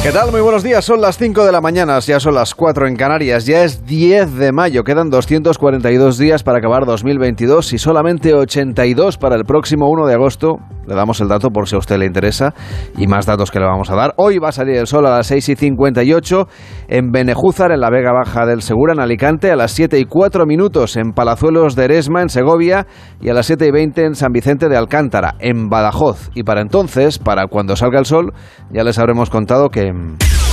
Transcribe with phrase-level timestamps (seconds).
[0.00, 0.30] ¿Qué tal?
[0.30, 0.84] Muy buenos días.
[0.84, 4.36] Son las 5 de la mañana, ya son las 4 en Canarias, ya es 10
[4.36, 10.06] de mayo, quedan 242 días para acabar 2022 y solamente 82 para el próximo 1
[10.06, 10.58] de agosto.
[10.86, 12.54] Le damos el dato por si a usted le interesa
[12.96, 14.14] y más datos que le vamos a dar.
[14.16, 16.46] Hoy va a salir el sol a las 6 y 58
[16.88, 20.46] en Benejúzar, en la Vega Baja del Segura, en Alicante, a las 7 y 4
[20.46, 22.86] minutos en Palazuelos de Eresma, en Segovia,
[23.20, 26.30] y a las 7 y 20 en San Vicente de Alcántara, en Badajoz.
[26.34, 28.32] Y para entonces, para cuando salga el sol,
[28.72, 30.47] ya les habremos contado que FM.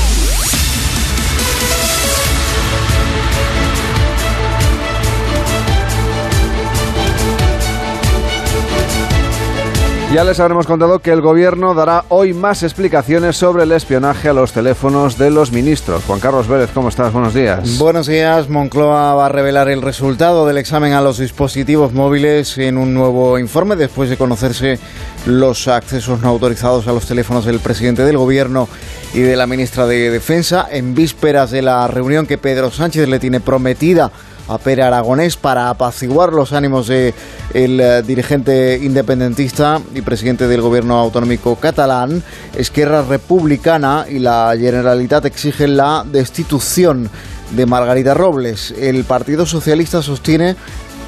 [10.15, 14.33] Ya les habremos contado que el gobierno dará hoy más explicaciones sobre el espionaje a
[14.33, 16.05] los teléfonos de los ministros.
[16.05, 17.11] Juan Carlos Vélez, ¿cómo estás?
[17.11, 17.77] Buenos días.
[17.77, 18.47] Buenos días.
[18.47, 23.37] Moncloa va a revelar el resultado del examen a los dispositivos móviles en un nuevo
[23.39, 24.79] informe después de conocerse
[25.25, 28.69] los accesos no autorizados a los teléfonos del presidente del gobierno
[29.13, 33.19] y de la ministra de Defensa en vísperas de la reunión que Pedro Sánchez le
[33.19, 34.13] tiene prometida
[34.47, 37.13] a Pere Aragonés para apaciguar los ánimos del
[37.53, 42.23] eh, dirigente independentista y presidente del gobierno autonómico catalán.
[42.55, 47.09] Esquerra Republicana y la Generalitat exigen la destitución
[47.51, 48.73] de Margarita Robles.
[48.77, 50.55] El Partido Socialista sostiene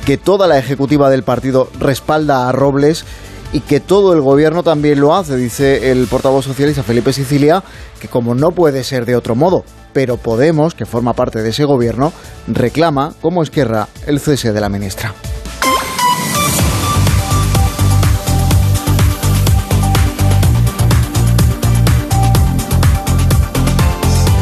[0.06, 3.06] que toda la ejecutiva del partido respalda a Robles
[3.54, 7.64] y que todo el gobierno también lo hace, dice el portavoz socialista Felipe Sicilia,
[8.00, 9.64] que como no puede ser de otro modo,
[9.98, 12.14] pero Podemos, que forma parte de ese gobierno,
[12.48, 15.16] reclama, como Esquerra, el cese de la ministra.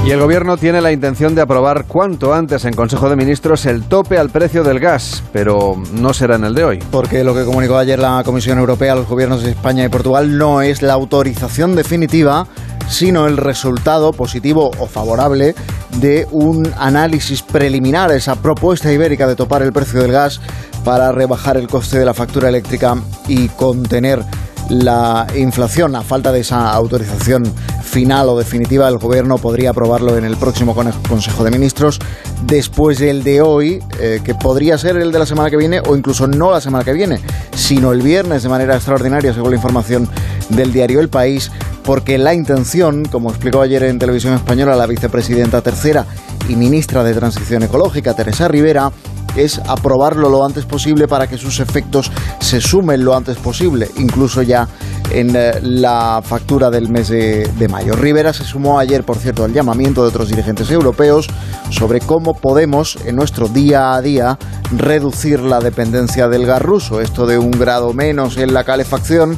[0.05, 3.85] Y el Gobierno tiene la intención de aprobar cuanto antes en Consejo de Ministros el
[3.85, 6.79] tope al precio del gas, pero no será en el de hoy.
[6.91, 10.37] Porque lo que comunicó ayer la Comisión Europea a los gobiernos de España y Portugal
[10.37, 12.45] no es la autorización definitiva,
[12.87, 15.55] sino el resultado positivo o favorable
[15.97, 20.39] de un análisis preliminar esa propuesta ibérica de topar el precio del gas
[20.83, 22.95] para rebajar el coste de la factura eléctrica
[23.27, 24.23] y contener
[24.69, 25.95] la inflación.
[25.95, 27.43] A falta de esa autorización
[27.83, 31.99] final o definitiva, el Gobierno podría aprobarlo en el próximo Consejo de Ministros,
[32.45, 35.95] después del de hoy, eh, que podría ser el de la semana que viene, o
[35.95, 37.19] incluso no la semana que viene,
[37.55, 40.09] sino el viernes de manera extraordinaria, según la información
[40.49, 41.51] del diario El País,
[41.83, 46.05] porque la intención, como explicó ayer en televisión española la vicepresidenta tercera
[46.49, 48.91] y ministra de Transición Ecológica, Teresa Rivera,
[49.35, 54.41] es aprobarlo lo antes posible para que sus efectos se sumen lo antes posible, incluso
[54.41, 54.67] ya
[55.11, 57.93] en eh, la factura del mes de, mayo.
[57.93, 61.27] Rivera se sumó ayer, por cierto, al llamamiento de otros dirigentes europeos
[61.69, 64.37] sobre cómo podemos, en nuestro día a día,
[64.75, 67.01] reducir la dependencia del gas ruso.
[67.01, 69.37] Esto de un grado menos en la calefacción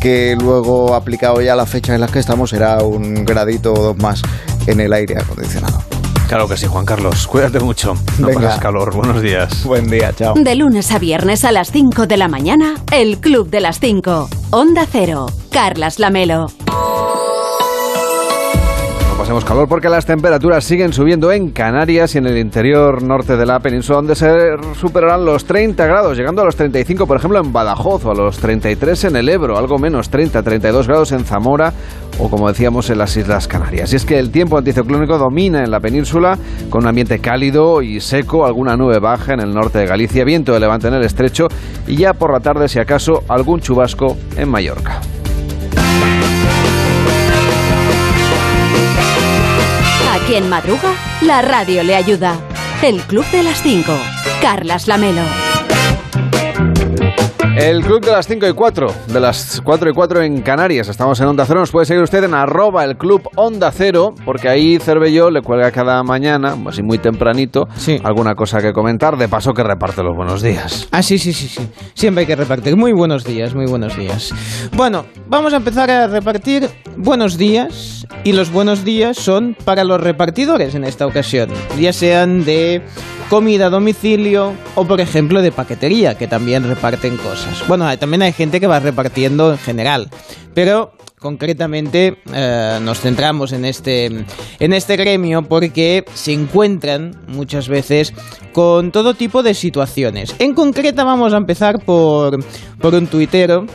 [0.00, 3.82] que luego aplicado ya a la fecha en la que estamos será un gradito o
[3.82, 4.20] dos más
[4.66, 5.93] en el aire acondicionado.
[6.34, 7.28] Claro que sí, Juan Carlos.
[7.28, 7.94] Cuídate mucho.
[8.18, 8.58] No Venga.
[8.58, 8.92] calor.
[8.92, 9.62] Buenos días.
[9.62, 10.34] Buen día, chao.
[10.34, 14.28] De lunes a viernes a las 5 de la mañana, el Club de las 5.
[14.50, 15.26] Onda Cero.
[15.52, 16.48] Carlas Lamelo
[19.24, 23.46] pasemos calor porque las temperaturas siguen subiendo en Canarias y en el interior norte de
[23.46, 24.28] la península, donde se
[24.78, 28.36] superarán los 30 grados, llegando a los 35, por ejemplo, en Badajoz, o a los
[28.36, 31.72] 33 en el Ebro, algo menos, 30, 32 grados en Zamora,
[32.18, 33.94] o como decíamos, en las Islas Canarias.
[33.94, 36.36] Y es que el tiempo anticiclónico domina en la península,
[36.68, 40.52] con un ambiente cálido y seco, alguna nube baja en el norte de Galicia, viento
[40.52, 41.48] de levante en el estrecho,
[41.86, 45.00] y ya por la tarde, si acaso, algún chubasco en Mallorca.
[50.26, 52.38] Quien madruga, la radio le ayuda.
[52.82, 53.92] El Club de las 5.
[54.40, 55.43] Carlas Lamelo.
[57.56, 60.88] El club de las 5 y 4, de las 4 y 4 en Canarias.
[60.88, 61.60] Estamos en Onda Cero.
[61.60, 65.70] Nos puede seguir usted en arroba el club Onda Cero, porque ahí Cervelló le cuelga
[65.70, 67.68] cada mañana, así muy tempranito,
[68.02, 69.16] alguna cosa que comentar.
[69.16, 70.88] De paso que reparte los buenos días.
[70.90, 71.68] Ah, sí, sí, sí, sí.
[71.94, 72.76] Siempre hay que repartir.
[72.76, 74.34] Muy buenos días, muy buenos días.
[74.72, 78.04] Bueno, vamos a empezar a repartir buenos días.
[78.24, 81.50] Y los buenos días son para los repartidores en esta ocasión.
[81.78, 82.82] Ya sean de
[83.28, 87.66] comida a domicilio o por ejemplo de paquetería que también reparten cosas.
[87.68, 90.10] Bueno, también hay gente que va repartiendo en general,
[90.54, 94.06] pero concretamente eh, nos centramos en este,
[94.58, 98.12] en este gremio porque se encuentran muchas veces
[98.52, 100.34] con todo tipo de situaciones.
[100.38, 102.44] En concreta vamos a empezar por,
[102.78, 103.66] por un tuitero,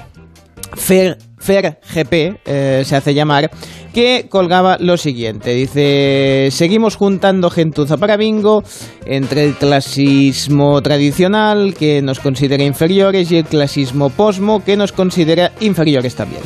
[0.76, 3.50] Fer, FerGP, eh, se hace llamar,
[3.94, 5.52] que colgaba lo siguiente.
[5.54, 8.64] Dice, seguimos juntando gentuza para bingo
[9.06, 15.52] entre el clasismo tradicional, que nos considera inferiores, y el clasismo posmo, que nos considera
[15.62, 16.42] inferiores también.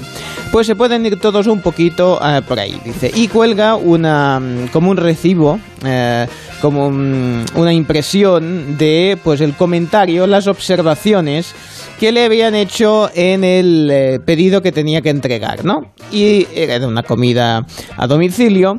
[0.51, 3.12] Pues se pueden ir todos un poquito eh, por ahí, dice.
[3.13, 6.28] Y cuelga una mm, como un recibo, eh,
[6.62, 11.54] como un- una impresión de pues el comentario, las observaciones
[12.00, 15.94] que le habían hecho en el eh, pedido que tenía que entregar, ¿no?
[16.12, 17.65] Y era de una comida
[17.97, 18.75] a domicilio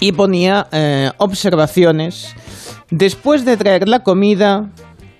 [0.00, 2.34] y ponía eh, observaciones.
[2.90, 4.70] Después de traer la comida,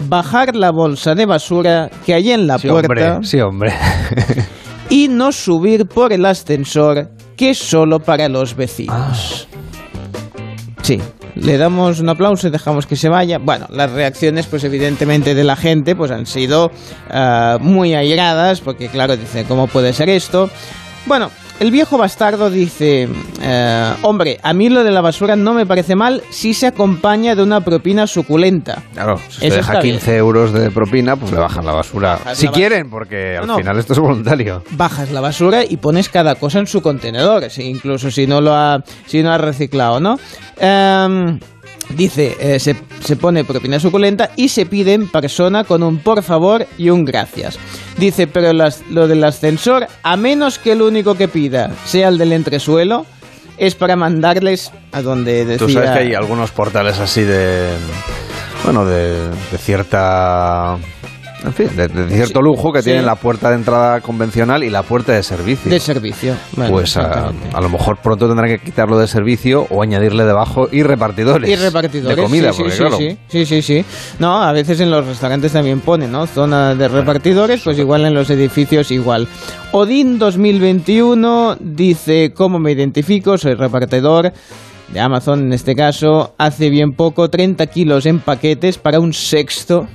[0.09, 3.73] bajar la bolsa de basura que hay en la Sí, puerta hombre, sí, hombre.
[4.91, 9.49] y no subir por el ascensor que es solo para los vecinos.
[10.83, 11.01] Sí,
[11.37, 13.39] le damos un aplauso y dejamos que se vaya.
[13.39, 16.71] Bueno, las reacciones, pues evidentemente de la gente, pues han sido
[17.11, 20.51] ah, muy airadas, porque claro, dice, ¿cómo puede ser esto?
[21.07, 21.31] Bueno,
[21.61, 23.09] el viejo bastardo dice,
[23.43, 27.35] eh, hombre, a mí lo de la basura no me parece mal si se acompaña
[27.35, 28.83] de una propina suculenta.
[28.95, 32.13] Claro, si se deja está 15 euros de propina, pues le bajan la basura.
[32.19, 34.63] Bajas si la quieren, porque al No, final esto es voluntario.
[34.73, 38.83] bajas la basura y pones cada cosa en su contenedor, incluso si no lo ha,
[39.07, 40.19] si no ha reciclado, ¿no?
[40.59, 41.39] Em,
[41.91, 46.23] dice, eh, se, se pone propina suculenta y se pide en persona con un por
[46.23, 47.59] favor y un gracias.
[47.99, 52.19] Dice, pero las- lo del ascensor, a menos que el único que pida sea el
[52.19, 53.07] del entresuelo,
[53.59, 55.67] es para mandarles a donde decía...
[55.67, 57.69] Tú sabes que hay algunos portales así de.
[58.65, 60.77] Bueno, de, de cierta.
[61.45, 62.87] En fin, de, de cierto lujo que sí.
[62.87, 65.71] tienen la puerta de entrada convencional y la puerta de servicio.
[65.71, 66.35] De servicio.
[66.55, 67.49] Pues a, exactamente.
[67.53, 71.49] a lo mejor pronto tendrán que quitarlo de servicio o añadirle debajo y repartidores.
[71.49, 72.17] Y repartidores.
[72.17, 72.97] De comida, sí, porque sí, claro.
[72.97, 73.85] sí, sí, sí, sí.
[74.19, 76.27] No, a veces en los restaurantes también ponen, ¿no?
[76.27, 79.29] Zona de repartidores, pues igual en los edificios igual.
[79.73, 83.37] Odín 2021 dice, ¿cómo me identifico?
[83.37, 84.33] Soy repartidor
[84.89, 86.35] de Amazon en este caso.
[86.39, 89.87] Hace bien poco 30 kilos en paquetes para un sexto.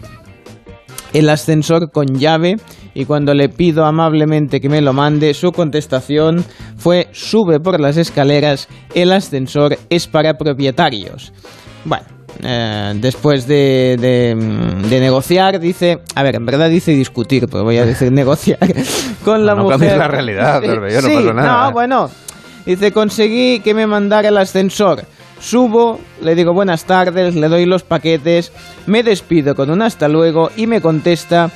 [1.13, 2.56] El ascensor con llave
[2.94, 6.44] y cuando le pido amablemente que me lo mande, su contestación
[6.78, 11.34] fue sube por las escaleras, el ascensor es para propietarios.
[11.84, 12.04] Bueno,
[12.44, 17.63] eh, después de, de, mm, de negociar, dice, a ver, en verdad dice discutir, pero
[17.63, 18.60] voy a decir negociar
[19.25, 19.80] con la No mujer.
[19.80, 21.66] cambies la realidad, Cervelló, no Sí, pasa nada.
[21.66, 22.10] No, bueno,
[22.66, 25.04] dice, conseguí que me mandara el ascensor.
[25.42, 28.52] Subo, le digo buenas tardes, le doy los paquetes,
[28.86, 31.50] me despido con un hasta luego y me contesta,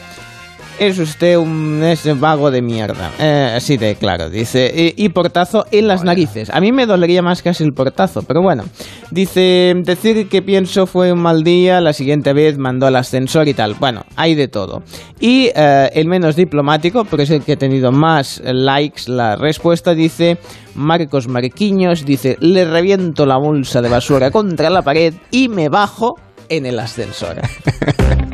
[0.79, 3.11] es usted un es vago de mierda.
[3.19, 6.49] Eh, así de claro, dice, y, y portazo en las narices.
[6.49, 8.63] A mí me dolería más casi el portazo, pero bueno.
[9.11, 13.53] Dice, decir que pienso fue un mal día, la siguiente vez mandó al ascensor y
[13.53, 13.75] tal.
[13.75, 14.83] Bueno, hay de todo.
[15.19, 19.93] Y eh, el menos diplomático, porque es el que ha tenido más likes, la respuesta
[19.93, 20.37] dice,
[20.75, 26.15] Marcos Marquiños, dice, le reviento la bolsa de basura contra la pared y me bajo
[26.49, 27.37] en el ascensor.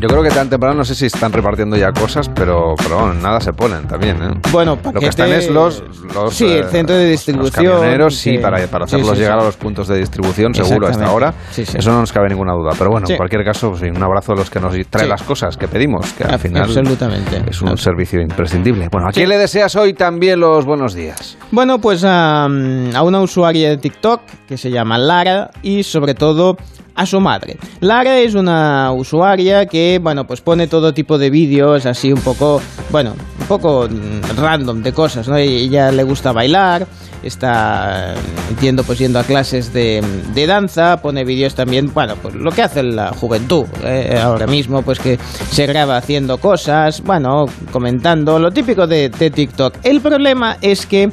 [0.00, 3.14] Yo creo que tan temprano no sé si están repartiendo ya cosas, pero, pero bueno,
[3.14, 4.30] nada se ponen también, ¿eh?
[4.50, 5.82] Bueno, Lo que están es los,
[6.14, 7.52] los, sí, el eh, centro de los distribución.
[7.74, 11.34] camioneros, sí, para, para hacerlos sí, llegar a los puntos de distribución, seguro, hasta ahora.
[11.50, 11.76] Sí, sí.
[11.76, 12.70] Eso no nos cabe ninguna duda.
[12.78, 15.56] Pero bueno, en cualquier caso, pues, un abrazo a los que nos traen las cosas
[15.58, 17.42] que pedimos, que al final absolutamente.
[17.50, 18.88] es un servicio imprescindible.
[18.90, 21.36] Bueno, ¿a quién le deseas hoy también los buenos días?
[21.50, 26.56] Bueno, pues a, a una usuaria de TikTok que se llama Lara y sobre todo
[26.94, 27.56] a su madre.
[27.80, 32.60] Lara es una usuaria que, bueno, pues pone todo tipo de vídeos así un poco,
[32.90, 35.36] bueno, un poco mm, random de cosas, ¿no?
[35.36, 36.86] Ella le gusta bailar,
[37.22, 38.14] está,
[38.48, 40.02] entiendo, pues yendo a clases de,
[40.34, 44.82] de danza, pone vídeos también, bueno, pues lo que hace la juventud eh, ahora mismo,
[44.82, 45.18] pues que
[45.50, 49.78] se graba haciendo cosas, bueno, comentando, lo típico de, de TikTok.
[49.82, 51.10] El problema es que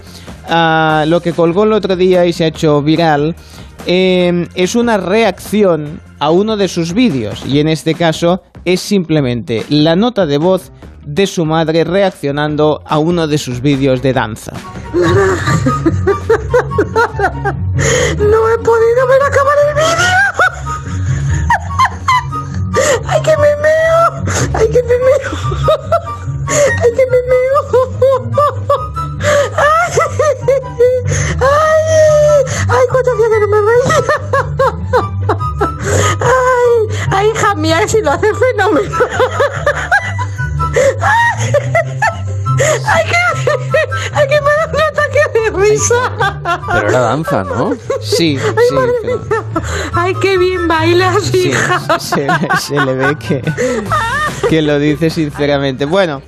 [0.50, 3.36] ah, lo que colgó el otro día y se ha hecho viral
[3.86, 9.64] eh, es una reacción a uno de sus vídeos y en este caso es simplemente
[9.70, 10.72] la nota de voz
[11.06, 14.54] de su madre reaccionando a uno de sus vídeos de danza.
[18.18, 19.57] No he podido ver acabar
[46.74, 47.76] Pero era danza, ¿no?
[48.02, 48.76] Sí, sí.
[49.04, 49.22] pero-
[49.94, 52.00] Ay, qué bien bailas, Sí, hija.
[52.00, 52.28] se,
[52.60, 53.42] se le ve que,
[54.50, 55.86] que lo dice sinceramente.
[55.86, 56.22] Bueno,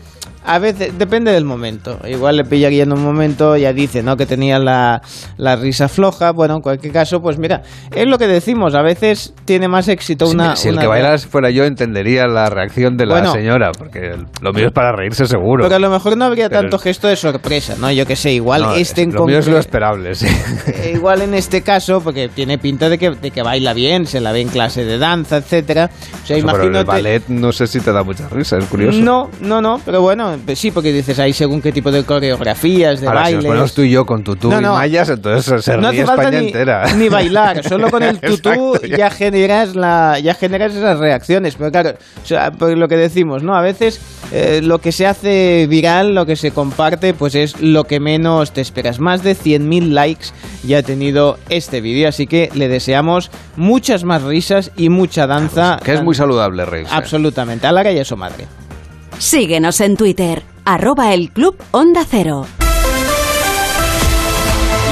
[0.49, 1.99] a veces depende del momento.
[2.07, 4.17] Igual le pillaría en un momento, ya dice, ¿no?
[4.17, 5.01] Que tenía la,
[5.37, 6.31] la risa floja.
[6.31, 7.61] Bueno, en cualquier caso, pues mira,
[7.95, 8.73] es lo que decimos.
[8.73, 10.55] A veces tiene más éxito una.
[10.55, 13.31] si el una- que bailas fuera yo, entendería la reacción de la Bueno.
[13.33, 15.63] señora, porque lo mío es para reírse seguro.
[15.63, 17.91] Porque a lo mejor no habría Pero- tanto gesto de sorpresa, ¿no?
[17.91, 20.25] Yo que sé, igual No, este en lo mío es lo esperable, sí.
[20.67, 24.19] Eh, igual en este caso, porque tiene pinta de que, de que baila bien, se
[24.19, 25.89] la ve en clase de danza, etcétera.
[26.23, 26.79] O sea, Eso, pero imagínate.
[26.79, 28.99] el ballet no sé si te da mucha risa, es curioso.
[29.01, 33.01] No, no, no, pero bueno, pues sí, porque dices ahí según qué tipo de coreografías,
[33.01, 33.45] de Ahora, si nos bailes.
[33.49, 34.73] ponemos tú y yo con tutú No, y no.
[34.73, 36.93] mallas, entonces se no ríe hace España ni, entera.
[36.95, 39.09] ni bailar, solo con el tutú Exacto, ya.
[39.09, 41.55] generas la, ya generas esas reacciones.
[41.55, 41.89] Pero claro,
[42.21, 43.55] o sea, por lo que decimos, ¿no?
[43.55, 43.99] A veces
[44.31, 48.51] eh, lo que se hace viral, lo que se comparte, pues es lo que menos
[48.51, 48.99] te esperas.
[48.99, 50.27] Más de 100.000 likes
[50.63, 55.79] ya ha tenido este vídeo, así que le deseamos muchas más risas y mucha danza.
[55.83, 56.93] Que es muy saludable reírse.
[56.93, 58.45] Absolutamente, a Lara y a su madre.
[59.19, 62.45] Síguenos en Twitter, arroba el Club Onda Cero.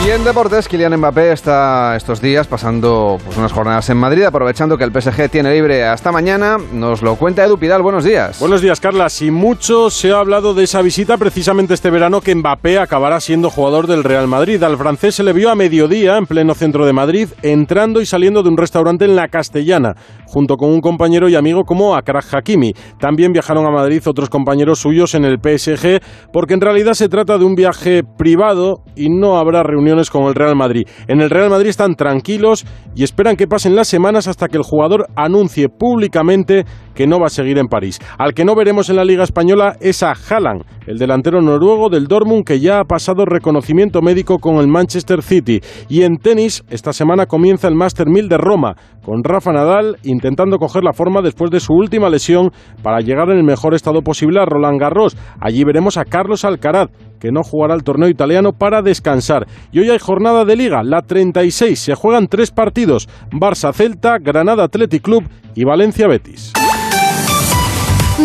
[0.09, 4.85] En deportes, Kylian Mbappé está estos días pasando pues, unas jornadas en Madrid, aprovechando que
[4.85, 6.57] el PSG tiene libre hasta mañana.
[6.71, 7.83] Nos lo cuenta Edu Pidal.
[7.83, 8.39] Buenos días.
[8.39, 9.07] Buenos días, Carla.
[9.19, 13.49] Y mucho se ha hablado de esa visita precisamente este verano que Mbappé acabará siendo
[13.49, 14.63] jugador del Real Madrid.
[14.63, 18.41] Al francés se le vio a mediodía en pleno centro de Madrid, entrando y saliendo
[18.41, 22.73] de un restaurante en la Castellana, junto con un compañero y amigo como Akraj Hakimi.
[22.97, 25.99] También viajaron a Madrid otros compañeros suyos en el PSG,
[26.31, 29.63] porque en realidad se trata de un viaje privado y no habrá
[30.11, 30.87] con el Real Madrid.
[31.07, 34.63] En el Real Madrid están tranquilos y esperan que pasen las semanas hasta que el
[34.63, 37.99] jugador anuncie públicamente que no va a seguir en París.
[38.17, 42.07] Al que no veremos en la Liga Española es a Haaland, el delantero noruego del
[42.07, 45.61] Dortmund que ya ha pasado reconocimiento médico con el Manchester City.
[45.89, 50.57] Y en tenis, esta semana comienza el Master 1000 de Roma, con Rafa Nadal intentando
[50.57, 52.51] coger la forma después de su última lesión
[52.83, 55.15] para llegar en el mejor estado posible a Roland Garros.
[55.39, 56.89] Allí veremos a Carlos Alcaraz,
[57.19, 59.47] que no jugará el torneo italiano para descansar.
[59.71, 61.79] Y hoy hay jornada de liga, la 36.
[61.79, 65.23] Se juegan tres partidos: Barça-Celta, Granada Athletic Club
[65.55, 66.53] y Valencia-Betis.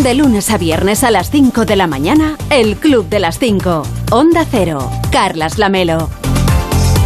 [0.01, 3.83] De lunes a viernes a las 5 de la mañana, el Club de las 5.
[4.11, 4.89] Onda Cero.
[5.11, 6.09] Carlas Lamelo.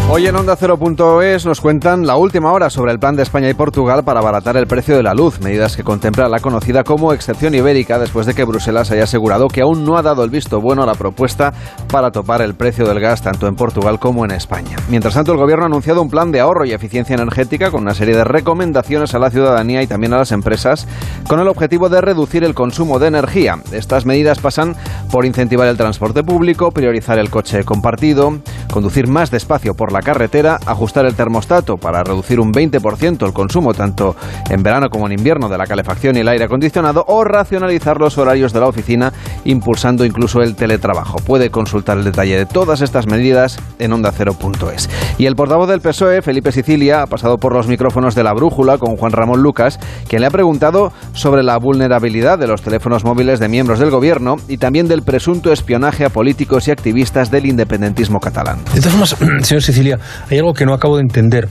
[0.10, 3.54] Hoy en Onda Cero.es nos cuentan la última hora sobre el plan de España y
[3.54, 7.54] Portugal para abaratar el precio de la luz, medidas que contempla la conocida como excepción
[7.54, 10.82] ibérica después de que Bruselas haya asegurado que aún no ha dado el visto bueno
[10.82, 11.54] a la propuesta
[11.92, 14.78] para topar el precio del gas tanto en Portugal como en España.
[14.90, 17.94] Mientras tanto, el gobierno ha anunciado un plan de ahorro y eficiencia energética con una
[17.94, 20.88] serie de recomendaciones a la ciudadanía y también a las empresas
[21.28, 23.60] con el objetivo de reducir el consumo de energía.
[23.74, 24.74] Estas medidas pasan
[25.12, 28.40] por incentivar el transporte público, priorizar el coche compartido,
[28.72, 33.74] conducir más despacio por la carretera, ajustar el termostato para reducir un 20% el consumo
[33.74, 34.16] tanto
[34.50, 38.18] en verano como en invierno de la calefacción y el aire acondicionado o racionalizar los
[38.18, 39.14] horarios de la oficina
[39.46, 41.18] impulsando incluso el teletrabajo.
[41.20, 44.90] Puede consultar el detalle de todas estas medidas en ondacero.es.
[45.18, 48.78] Y el portavoz del PSOE, Felipe Sicilia, ha pasado por los micrófonos de la brújula
[48.78, 53.40] con Juan Ramón Lucas, quien le ha preguntado sobre la vulnerabilidad de los teléfonos móviles
[53.40, 58.20] de miembros del gobierno y también del presunto espionaje a políticos y activistas del independentismo
[58.20, 58.60] catalán.
[58.74, 61.48] De todas formas, señor Sicilia, hay algo que no acabo de entender.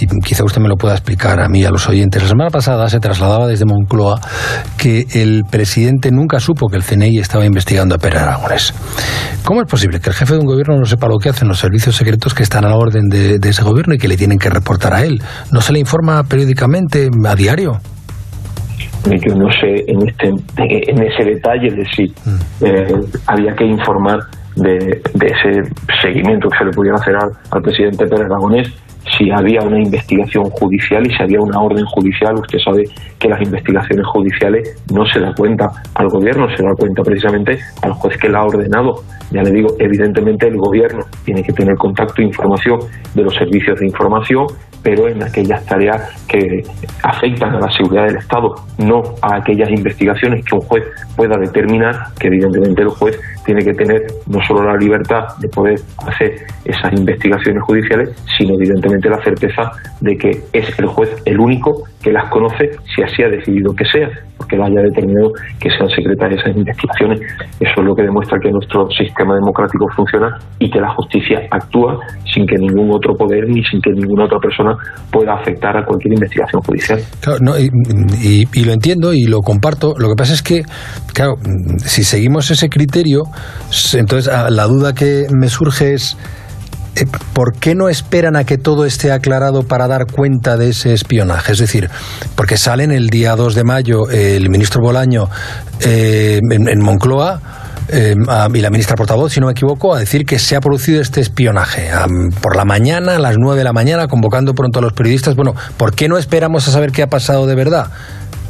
[0.00, 2.22] Y quizá usted me lo pueda explicar a mí a los oyentes.
[2.22, 4.18] La semana pasada se trasladaba desde Moncloa
[4.78, 8.72] que el presidente nunca supo que el CNI estaba investigando a Pérez Aragonés.
[9.44, 11.58] ¿Cómo es posible que el jefe de un gobierno no sepa lo que hacen los
[11.58, 14.38] servicios secretos que están a la orden de, de ese gobierno y que le tienen
[14.38, 15.20] que reportar a él?
[15.52, 17.80] ¿No se le informa periódicamente a diario?
[19.04, 22.04] yo no sé en este en ese detalle de si
[22.64, 22.94] eh,
[23.26, 24.18] había que informar
[24.62, 28.72] de, de, ese seguimiento que se le pudiera hacer al, al presidente Pérez Aragonés
[29.16, 32.34] si había una investigación judicial y si había una orden judicial.
[32.34, 32.84] Usted sabe
[33.18, 37.92] que las investigaciones judiciales no se da cuenta al gobierno, se da cuenta precisamente al
[37.92, 39.02] juez que la ha ordenado.
[39.30, 42.80] Ya le digo, evidentemente el gobierno tiene que tener contacto e información
[43.14, 44.46] de los servicios de información,
[44.82, 46.62] pero en aquellas tareas que
[47.02, 50.84] afectan a la seguridad del Estado, no a aquellas investigaciones que un juez
[51.16, 55.78] pueda determinar, que evidentemente el juez tiene que tener no solo la libertad de poder
[56.06, 59.70] hacer esas investigaciones judiciales, sino evidentemente la certeza
[60.00, 63.84] de que es el juez el único que las conoce si así ha decidido que
[63.84, 67.20] sea, porque él haya determinado que sean secretas esas investigaciones.
[67.60, 71.98] Eso es lo que demuestra que nuestro sistema democrático funciona y que la justicia actúa
[72.32, 74.74] sin que ningún otro poder ni sin que ninguna otra persona
[75.12, 77.00] pueda afectar a cualquier investigación judicial.
[77.20, 79.94] Claro, y, y, lo entiendo y lo comparto.
[79.98, 80.62] Lo que pasa es que,
[81.12, 81.34] claro,
[81.78, 83.24] si seguimos ese criterio,
[83.94, 86.16] entonces la duda que me surge es
[87.32, 91.52] ¿por qué no esperan a que todo esté aclarado para dar cuenta de ese espionaje?
[91.52, 91.90] Es decir,
[92.34, 95.28] porque salen el día 2 de mayo el ministro Bolaño
[95.80, 97.40] eh, en, Moncloa.
[97.92, 98.14] Eh,
[98.54, 101.20] y la ministra portavoz, si no me equivoco, a decir que se ha producido este
[101.20, 101.90] espionaje.
[102.40, 105.34] por la mañana, a las 9 de la mañana, convocando pronto a los periodistas.
[105.34, 107.90] Bueno, ¿por qué no esperamos a saber qué ha pasado de verdad?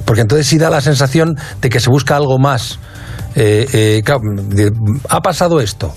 [0.04, 2.78] Porque entonces sí da la sensación de que se busca algo más.
[5.08, 5.94] ha pasado esto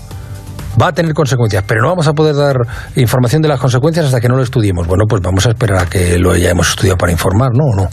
[0.80, 2.56] va a tener consecuencias, pero no vamos a poder dar
[2.96, 4.86] información de las consecuencias hasta que no lo estudiemos.
[4.86, 7.64] Bueno, pues vamos a esperar a que lo hayamos estudiado para informar, ¿no?
[7.64, 7.88] ¿O no?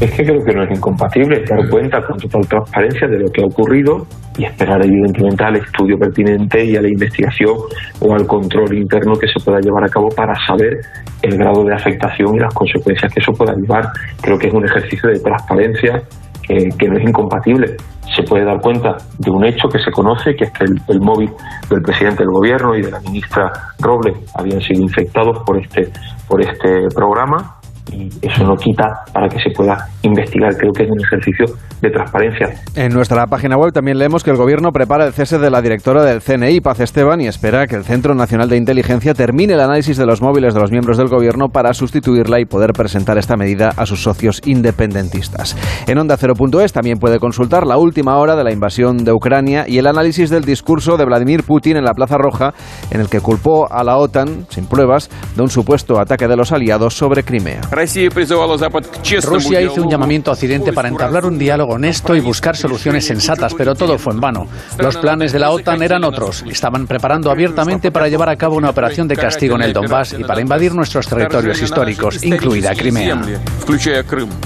[0.00, 3.40] Es que creo que no es incompatible dar cuenta con total transparencia de lo que
[3.40, 4.04] ha ocurrido
[4.36, 7.54] y esperar evidentemente al estudio pertinente y a la investigación
[8.00, 10.80] o al control interno que se pueda llevar a cabo para saber
[11.22, 13.84] el grado de afectación y las consecuencias que eso pueda llevar.
[14.20, 16.02] Creo que es un ejercicio de transparencia
[16.42, 17.76] que, no es incompatible.
[18.14, 21.30] Se puede dar cuenta de un hecho que se conoce, que es que el, móvil
[21.70, 25.90] del presidente del gobierno y de la ministra Robles habían sido infectados por este,
[26.28, 27.56] por este programa
[27.90, 30.54] y eso no quita para que se pueda investigar.
[30.56, 31.46] Creo que es un ejercicio
[31.80, 32.48] de transparencia.
[32.76, 36.04] En nuestra página web también leemos que el Gobierno prepara el cese de la directora
[36.04, 39.96] del CNI, Paz Esteban, y espera que el Centro Nacional de Inteligencia termine el análisis
[39.96, 43.70] de los móviles de los miembros del Gobierno para sustituirla y poder presentar esta medida
[43.76, 45.56] a sus socios independentistas.
[45.88, 49.78] En Onda 0.es también puede consultar la última hora de la invasión de Ucrania y
[49.78, 52.54] el análisis del discurso de Vladimir Putin en la Plaza Roja,
[52.90, 56.52] en el que culpó a la OTAN, sin pruebas, de un supuesto ataque de los
[56.52, 57.60] aliados sobre Crimea.
[57.72, 63.54] Rusia hizo un llamamiento a Occidente para entablar un diálogo honesto y buscar soluciones sensatas,
[63.54, 64.46] pero todo fue en vano.
[64.78, 66.44] Los planes de la OTAN eran otros.
[66.46, 70.24] Estaban preparando abiertamente para llevar a cabo una operación de castigo en el Donbass y
[70.24, 73.22] para invadir nuestros territorios históricos, incluida Crimea.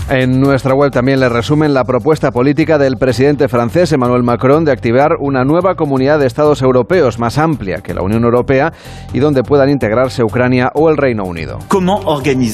[0.08, 4.70] En nuestra web también le resumen la propuesta política del presidente francés Emmanuel Macron de
[4.70, 8.72] activar una nueva comunidad de estados europeos más amplia que la Unión Europea
[9.12, 11.58] y donde puedan integrarse Ucrania o el Reino Unido.
[11.68, 12.46] ¿Cómo organizar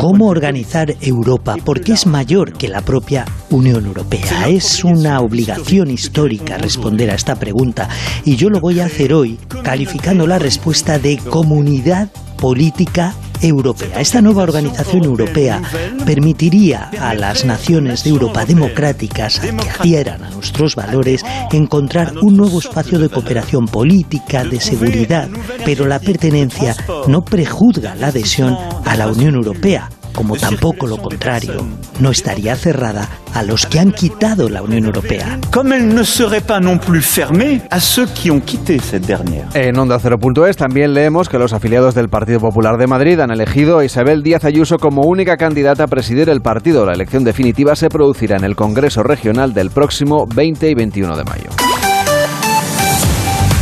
[0.00, 1.56] ¿Cómo organizar Europa?
[1.64, 4.46] Porque es mayor que la propia Unión Europea.
[4.46, 7.88] Es una obligación histórica responder a esta pregunta
[8.24, 14.00] y yo lo voy a hacer hoy calificando la respuesta de comunidad política europea.
[14.00, 15.62] Esta nueva organización europea
[16.04, 22.58] permitiría a las naciones de Europa democráticas que adhieran a nuestros valores encontrar un nuevo
[22.58, 25.28] espacio de cooperación política, de seguridad,
[25.64, 31.66] pero la pertenencia no prejuzga la adhesión a la Unión Europea como tampoco lo contrario,
[32.00, 35.38] no estaría cerrada a los que han quitado la Unión Europea.
[35.52, 39.48] Como elle ne serait pas non plus fermée à ceux qui ont quitté cette dernière.
[39.54, 43.78] En Onda 0.es también leemos que los afiliados del Partido Popular de Madrid han elegido
[43.78, 46.86] a Isabel Díaz Ayuso como única candidata a presidir el partido.
[46.86, 51.24] La elección definitiva se producirá en el Congreso Regional del próximo 20 y 21 de
[51.24, 51.67] mayo.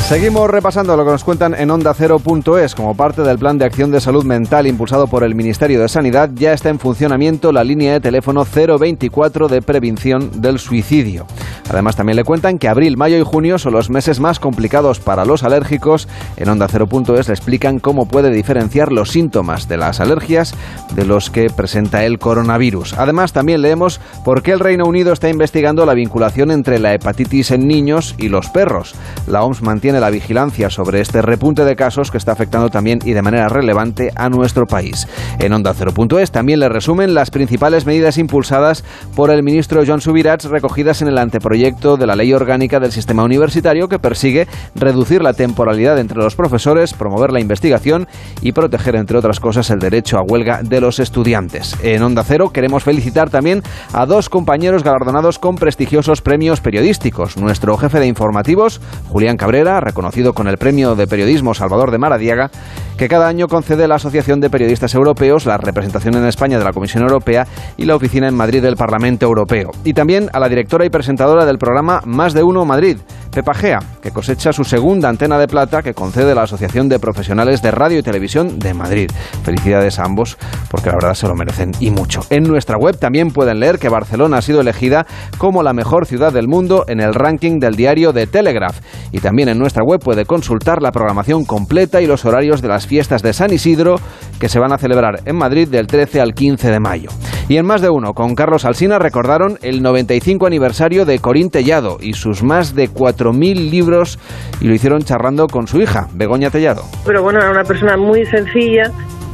[0.07, 2.77] Seguimos repasando lo que nos cuentan en Onda Cero.es.
[2.77, 6.31] Como parte del plan de acción de salud mental impulsado por el Ministerio de Sanidad,
[6.33, 11.27] ya está en funcionamiento la línea de teléfono 024 de prevención del suicidio.
[11.69, 15.25] Además, también le cuentan que abril, mayo y junio son los meses más complicados para
[15.25, 16.07] los alérgicos.
[16.37, 20.55] En Onda Cero.es le explican cómo puede diferenciar los síntomas de las alergias
[20.95, 22.95] de los que presenta el coronavirus.
[22.95, 27.51] Además, también leemos por qué el Reino Unido está investigando la vinculación entre la hepatitis
[27.51, 28.95] en niños y los perros.
[29.27, 33.12] La OMS mantiene la vigilancia sobre este repunte de casos que está afectando también y
[33.12, 35.09] de manera relevante a nuestro país.
[35.38, 40.44] En Onda 0.es también le resumen las principales medidas impulsadas por el ministro John Subirats
[40.44, 45.32] recogidas en el anteproyecto de la Ley Orgánica del Sistema Universitario que persigue reducir la
[45.32, 48.09] temporalidad entre los profesores, promover la investigación
[48.40, 51.76] y proteger, entre otras cosas, el derecho a huelga de los estudiantes.
[51.82, 57.37] En Onda Cero queremos felicitar también a dos compañeros galardonados con prestigiosos premios periodísticos.
[57.37, 62.51] Nuestro jefe de informativos, Julián Cabrera, reconocido con el Premio de Periodismo Salvador de Maradiaga,
[62.96, 66.72] que cada año concede la Asociación de Periodistas Europeos, la representación en España de la
[66.72, 69.70] Comisión Europea y la oficina en Madrid del Parlamento Europeo.
[69.85, 72.98] Y también a la directora y presentadora del programa Más de Uno Madrid,
[73.30, 77.61] Pepa Gea, que cosecha su segunda antena de plata que concede la Asociación de Profesionales
[77.61, 79.11] de Radio y Televisión de Madrid.
[79.42, 80.38] Felicidades a ambos,
[80.70, 82.22] porque la verdad se lo merecen y mucho.
[82.30, 85.06] En nuestra web también pueden leer que Barcelona ha sido elegida
[85.37, 88.80] como la mejor ciudad del mundo en el ranking del diario de Telegraph.
[89.12, 92.86] Y también en nuestra web puede consultar la programación completa y los horarios de las
[92.87, 93.96] fiestas de San Isidro
[94.40, 97.11] que se van a celebrar en Madrid del 13 al 15 de mayo.
[97.49, 101.99] Y en más de uno, con Carlos Alsina recordaron el 95 aniversario de Corín Tellado
[102.01, 104.18] y sus más de 4.000 libros
[104.61, 106.83] y lo hicieron charlando con su hija, Begoña Tellado.
[107.05, 108.90] Pero bueno, era una persona muy sencilla,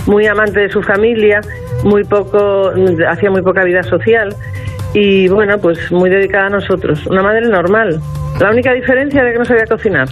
[0.07, 1.41] muy amante de su familia,
[1.85, 2.71] muy poco,
[3.09, 4.37] hacía muy poca vida social
[4.95, 7.07] y bueno, pues muy dedicada a nosotros.
[7.07, 7.99] Una madre normal.
[8.41, 10.09] La única diferencia es que no sabía cocinar.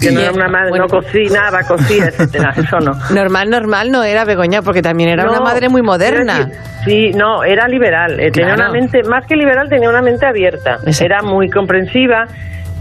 [0.00, 2.50] Que no era una madre, no cocinaba, cocía, etcétera.
[2.56, 2.92] Eso no.
[3.14, 6.36] Normal, normal no era Begoña, porque también era una madre muy moderna.
[6.36, 8.18] era que- Sí, no, era liberal.
[8.20, 10.78] eh, Tenía una mente, más que liberal, tenía una mente abierta.
[11.00, 12.26] Era muy comprensiva,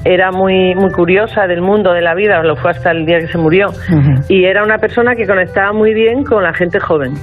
[0.05, 3.27] era muy, muy curiosa del mundo, de la vida, lo fue hasta el día que
[3.27, 3.67] se murió.
[4.29, 7.13] Y era una persona que conectaba muy bien con la gente joven.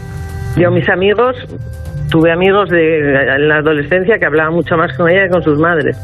[0.57, 1.35] Yo, mis amigos,
[2.11, 5.59] tuve amigos de, en la adolescencia que hablaban mucho más con ella que con sus
[5.59, 5.97] madres.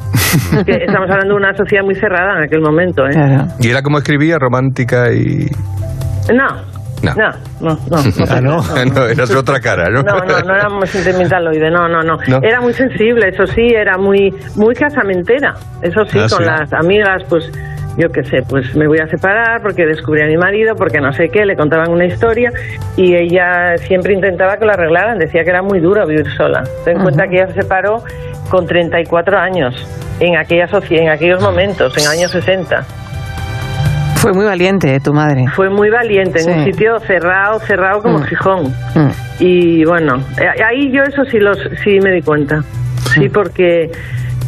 [0.52, 3.06] Es que estamos hablando de una sociedad muy cerrada en aquel momento.
[3.06, 3.12] ¿eh?
[3.60, 5.46] ¿Y era como escribía, romántica y...?
[6.32, 6.46] No.
[7.02, 7.14] No.
[7.16, 7.96] No, no, no.
[8.00, 10.02] no, Ah, no, no, era su otra cara, ¿no?
[10.02, 12.38] No, no, no era muy sentimentaloide, no, no, no, ¿No?
[12.42, 15.52] Era muy sensible, eso sí, era muy muy casamentera.
[15.82, 16.44] Eso sí, Ah, con sí.
[16.44, 17.50] las amigas, pues
[17.96, 21.12] yo qué sé, pues me voy a separar porque descubrí a mi marido, porque no
[21.12, 22.50] sé qué, le contaban una historia
[22.96, 26.62] y ella siempre intentaba que lo arreglaran, decía que era muy duro vivir sola.
[26.84, 28.02] Ten en cuenta que ella se separó
[28.50, 29.74] con 34 años
[30.20, 32.82] en aquella en aquellos momentos, en años 60.
[34.16, 35.46] Fue muy valiente, tu madre.
[35.54, 36.50] Fue muy valiente, en Sí.
[36.52, 38.24] un sitio cerrado, cerrado como Mm.
[38.24, 38.62] Gijón.
[38.94, 39.10] Mm.
[39.40, 42.60] Y bueno, eh, ahí yo eso sí, los, sí me di cuenta.
[43.14, 43.90] Sí, porque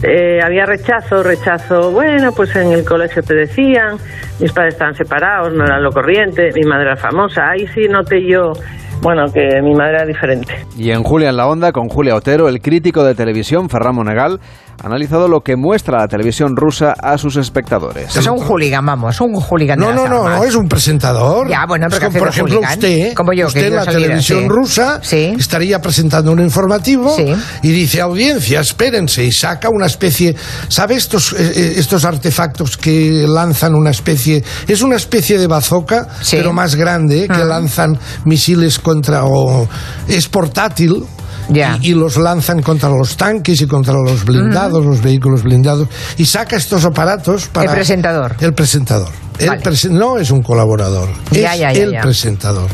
[0.07, 3.97] eh, había rechazo, rechazo, bueno, pues en el colegio te decían,
[4.41, 8.27] mis padres estaban separados, no era lo corriente, mi madre era famosa, ahí sí noté
[8.27, 8.53] yo,
[9.01, 10.53] bueno, que mi madre era diferente.
[10.77, 14.41] Y en Julia en la Onda, con Julia Otero, el crítico de televisión Ferran Monegal
[14.83, 18.15] ha analizado lo que muestra la televisión rusa a sus espectadores.
[18.17, 21.49] Es un hooligan, vamos, un hooligan de No, las no, no, no, es un presentador.
[21.49, 22.73] Ya, bueno, pero Es que como, por ejemplo, hooligan.
[22.79, 24.49] usted, Como yo, que usted en la salir, televisión sí.
[24.49, 25.01] rusa
[25.39, 27.17] estaría presentando un informativo
[27.63, 30.35] y dice, audiencia, espérense, y saca una especie,
[30.69, 36.09] ¿sabe estos, eh, eh, estos artefactos que lanzan una especie, es una especie de bazooka,
[36.31, 39.69] pero más grande, que lanzan misiles contra, o
[40.09, 41.05] es portátil,
[41.53, 46.25] y, y los lanzan contra los tanques y contra los blindados, los vehículos blindados, y
[46.25, 47.71] saca estos aparatos para...
[47.71, 48.37] El presentador.
[48.41, 49.09] El presentador.
[49.39, 49.63] El Vale.
[49.63, 52.01] presen- no es un colaborador, Ya, es ya, ya, el ya.
[52.03, 52.69] presentador.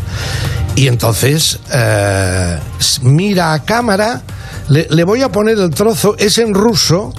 [0.77, 2.59] Y entonces eh,
[3.03, 4.23] mira a cámara,
[4.69, 7.13] le, le voy a poner el trozo, es en ruso,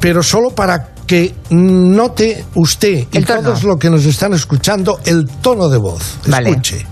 [0.00, 5.68] pero solo para que note usted y todos los que nos están escuchando el tono
[5.68, 6.16] de voz.
[6.26, 6.86] Escuche.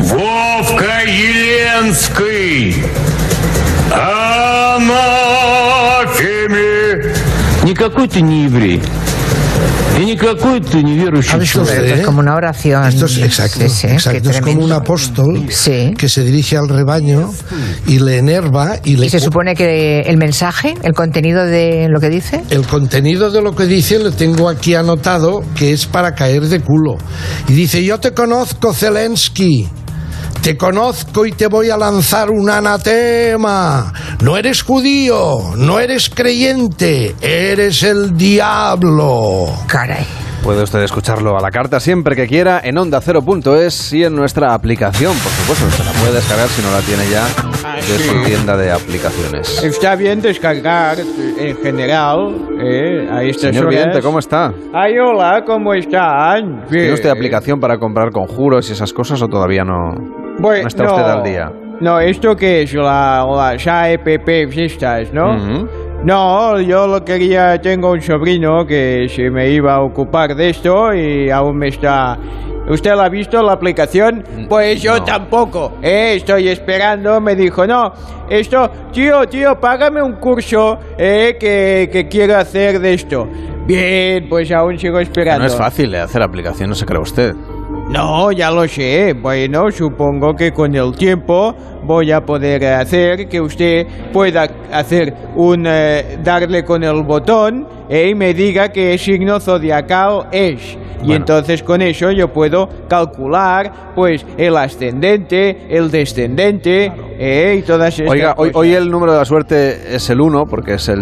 [0.00, 2.76] Предаю тебя, Вовка Еленский,
[5.76, 7.14] анафеме.
[7.64, 8.80] Никакой ты не еврей.
[9.98, 11.82] И никакой ты неверующий visto человек.
[11.84, 12.84] usted, Es como una oración.
[12.86, 14.24] Esto es exacto, Sí, sí, exacto.
[14.24, 14.64] qué Es como tremendo.
[14.66, 15.46] un apóstol
[15.96, 17.32] que se dirige al rebaño
[17.86, 21.98] y le enerva y le ¿Y se supone que el mensaje, el contenido de lo
[21.98, 22.42] que dice?
[22.50, 26.60] El contenido de lo que dice lo tengo aquí anotado, que es para caer de
[26.60, 26.98] culo.
[27.48, 29.66] Y dice, yo te conozco, Zelensky.
[30.41, 33.93] Te conozco y te voy a lanzar un anatema.
[34.23, 39.45] No eres judío, no eres creyente, eres el diablo.
[39.67, 40.07] Caray.
[40.43, 45.13] Puede usted escucharlo a la carta siempre que quiera en onda0.es y en nuestra aplicación,
[45.13, 45.69] por supuesto.
[45.69, 47.23] Se la puede descargar si no la tiene ya
[47.75, 48.09] de sí.
[48.09, 49.63] su tienda de aplicaciones.
[49.63, 53.79] Está bien descargar en general eh, a estas Señor horas.
[53.79, 54.51] Vidente, ¿cómo está?
[54.73, 56.65] Ay, hola, ¿cómo están?
[56.67, 60.83] ¿Tiene usted aplicación para comprar conjuros y esas cosas o todavía no, Bueno, no está
[60.83, 61.51] usted al día?
[61.79, 62.73] No, ¿esto qué es?
[62.73, 65.67] La, las AEPP estas, ¿no?
[66.03, 70.93] No, yo lo quería, tengo un sobrino que se me iba a ocupar de esto
[70.93, 72.17] y aún me está...
[72.67, 74.23] ¿Usted la ha visto la aplicación?
[74.47, 75.03] Pues yo no.
[75.03, 75.73] tampoco.
[75.81, 77.91] Eh, estoy esperando, me dijo, no,
[78.29, 83.27] esto, tío, tío, págame un curso eh, que, que quiero hacer de esto.
[83.65, 85.39] Bien, pues aún sigo esperando.
[85.39, 87.35] No es fácil de hacer aplicación, no se cree usted.
[87.91, 89.13] No, ya lo sé.
[89.13, 95.65] Bueno, supongo que con el tiempo voy a poder hacer que usted pueda hacer un
[95.67, 100.77] eh, darle con el botón eh, y me diga qué signo zodiacal es.
[101.03, 107.99] Y entonces con eso yo puedo calcular pues el ascendente, el descendente eh, y todas
[107.99, 108.61] estas Oiga, hoy, cosas.
[108.61, 111.01] hoy el número de la suerte es el 1, porque es el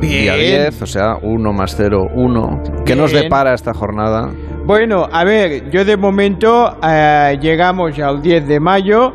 [0.00, 0.62] día Bien.
[0.70, 2.62] 10, o sea, 1 más 0, 1.
[2.86, 4.30] ¿Qué nos depara esta jornada?
[4.64, 9.12] Bueno, a ver, yo de momento eh, llegamos al 10 de mayo.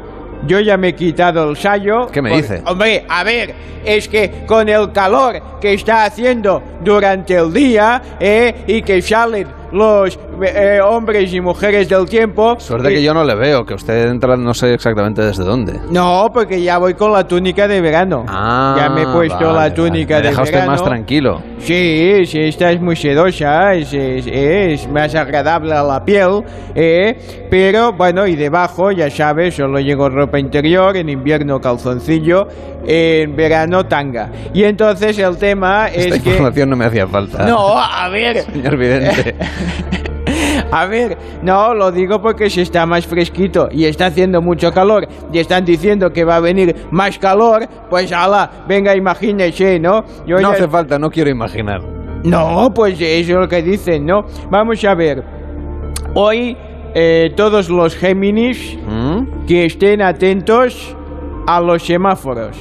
[0.48, 2.08] Yo ya me he quitado el sayo.
[2.08, 2.62] ¿Qué me dice?
[2.66, 3.56] Hombre, a ver,
[3.86, 9.48] es que con el calor que está haciendo durante el día eh, y que salen
[9.72, 12.56] los eh, hombres y mujeres del tiempo.
[12.60, 15.80] Suerte que eh, yo no le veo, que usted entra no sé exactamente desde dónde.
[15.90, 18.26] No, porque ya voy con la túnica de verano.
[18.28, 20.24] Ah, ya me he puesto vale, la túnica vale.
[20.24, 20.72] De deja usted verano.
[20.72, 21.42] más tranquilo.
[21.60, 26.44] Sí, sí, esta es muy sedosa, es, es- es más agradable a la piel,
[26.76, 32.48] eh, pero bueno, y debajo, ya sabes, solo llevo ropa interior, en invierno calzoncillo,
[32.86, 34.32] en verano tanga.
[34.54, 36.30] Y entonces el tema es Esta que...
[36.30, 37.46] información no me hacía falta.
[37.46, 38.42] No, a ver.
[38.44, 39.36] Señor Vidente.
[40.72, 45.08] A ver, no, lo digo porque se está más fresquito y está haciendo mucho calor
[45.32, 50.04] y están diciendo que va a venir más calor, pues ala, venga, imagínese, ¿no?
[50.26, 51.82] Yo no ya- hace falta, no quiero imaginar.
[52.24, 54.26] No, pues eso es lo que dicen, ¿no?
[54.50, 55.24] Vamos a ver.
[56.16, 56.58] Hoy
[56.96, 59.46] eh, todos los Géminis ¿Mm?
[59.46, 60.96] que estén atentos
[61.48, 62.58] a los semáforos.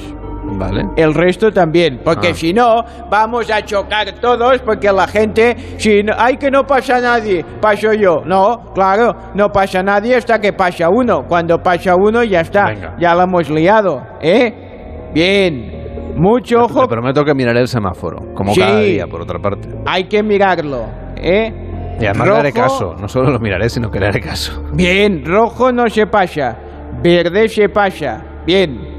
[0.47, 0.85] Vale.
[0.95, 2.33] El resto también, porque Ah.
[2.33, 7.01] si no, vamos a chocar todos, porque la gente, si no, ay que no pasa
[7.01, 8.21] nadie, paso yo.
[8.25, 11.25] No, claro, no pasa nadie hasta que pasa uno.
[11.27, 12.95] Cuando pasa uno ya está, Venga.
[12.99, 15.09] ya lo hemos liado, ¿eh?
[15.13, 18.59] Bien, mucho ojo, Te prometo que miraré el semáforo, como Sí.
[18.61, 19.67] cada día, por otra parte.
[19.85, 20.85] hay que mirarlo,
[21.17, 21.53] ¿eh?
[21.99, 22.95] Y además le haré caso.
[22.99, 24.63] No solo lo miraré, sino que le haré caso.
[24.73, 26.57] Bien, rojo no se pasa,
[27.01, 28.21] verde se pasa.
[28.45, 28.94] Bien,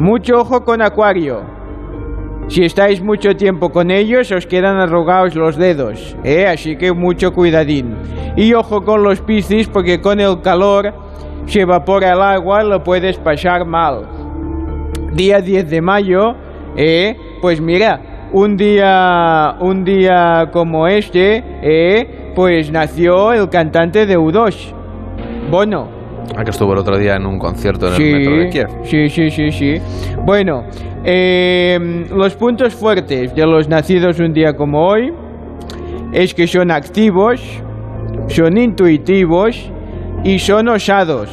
[0.00, 1.42] mucho ojo con Acuario.
[2.48, 6.46] Si estáis mucho tiempo con ellos, os quedan arrugados los dedos, ¿eh?
[6.46, 7.96] Así que mucho cuidadín.
[8.34, 10.94] Y ojo con los Piscis, porque con el calor
[11.44, 14.08] se evapora el agua, lo puedes pasar mal.
[15.12, 16.34] Día 10 de mayo,
[16.76, 17.16] ¿eh?
[17.42, 22.32] Pues mira, un día, un día como este, ¿eh?
[22.34, 24.72] Pues nació el cantante de U2,
[25.50, 25.99] Bono.
[26.36, 28.68] Ah, que estuvo el otro día en un concierto en el metro de Kiev.
[28.84, 29.78] Sí, sí, sí, sí.
[30.24, 30.64] Bueno,
[31.04, 35.12] eh, los puntos fuertes de los nacidos un día como hoy
[36.12, 37.40] es que son activos,
[38.28, 39.70] son intuitivos
[40.24, 41.30] y son osados.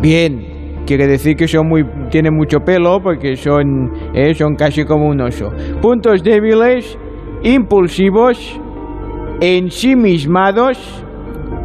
[0.00, 5.08] Bien, quiere decir que son muy, tienen mucho pelo porque son, eh, son casi como
[5.08, 5.50] un oso.
[5.80, 6.98] Puntos débiles,
[7.42, 8.60] impulsivos,
[9.40, 11.04] ensimismados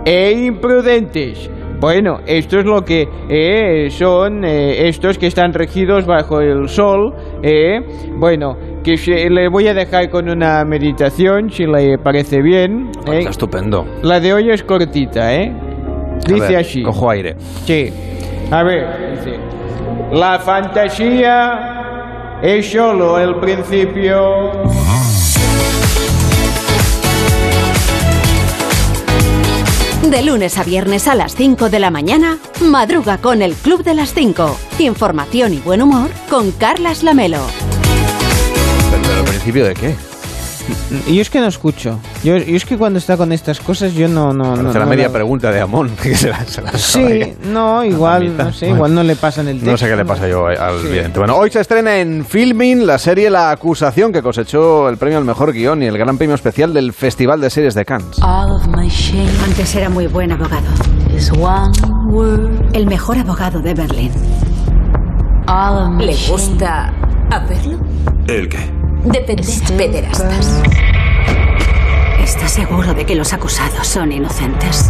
[0.05, 1.49] e imprudentes.
[1.79, 7.15] Bueno, esto es lo que eh, son eh, estos que están regidos bajo el sol.
[7.41, 7.79] eh.
[8.15, 12.91] Bueno, que se- le voy a dejar con una meditación, si le parece bien.
[13.07, 13.19] eh.
[13.19, 13.85] Está estupendo.
[14.03, 15.53] La de hoy es cortita, ¿eh?
[15.53, 16.83] A Dice ver, así.
[16.83, 17.35] Cojo aire.
[17.65, 17.93] Sí.
[18.51, 19.37] A ver, dice.
[20.11, 24.51] La fantasía es solo el principio.
[30.09, 33.93] De lunes a viernes a las 5 de la mañana, madruga con el Club de
[33.93, 34.57] las 5.
[34.79, 37.45] Información y buen humor con Carlas Lamelo.
[38.89, 40.08] ¿Pero, pero al principio de qué?
[41.07, 41.99] Y yo es que no escucho.
[42.23, 44.33] Yo, yo es que cuando está con estas cosas yo no...
[44.33, 45.89] no, no la no media la- pregunta de Amón.
[46.01, 49.55] que se la- se la- Sí, no, igual, no sé, igual no le pasan el
[49.57, 49.71] texto.
[49.71, 51.19] No sé qué le pasa yo al vidente.
[51.19, 55.25] Bueno, hoy se estrena en Filming la serie La Acusación, que cosechó el premio al
[55.25, 58.17] mejor guion y el gran premio especial del Festival de Series de Cannes.
[58.21, 60.67] Antes era muy buen abogado.
[62.73, 64.11] El mejor abogado de Berlín.
[65.99, 66.93] ¿Le gusta
[67.31, 67.79] hacerlo?
[68.27, 68.78] ¿El qué?
[69.05, 69.43] Depende.
[69.77, 70.61] Pederastas.
[72.21, 74.89] ¿Estás seguro de que los acusados son inocentes?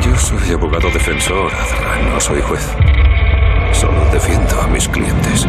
[0.00, 2.66] Yo soy abogado defensor, Azra, no soy juez.
[3.72, 5.46] Solo defiendo a mis clientes.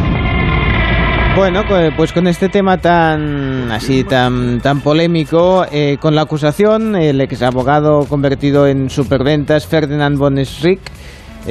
[1.36, 1.62] Bueno,
[1.96, 7.42] pues con este tema tan así tan tan polémico, eh, con la acusación, el ex
[7.42, 10.80] abogado convertido en superventas Ferdinand von Schrick,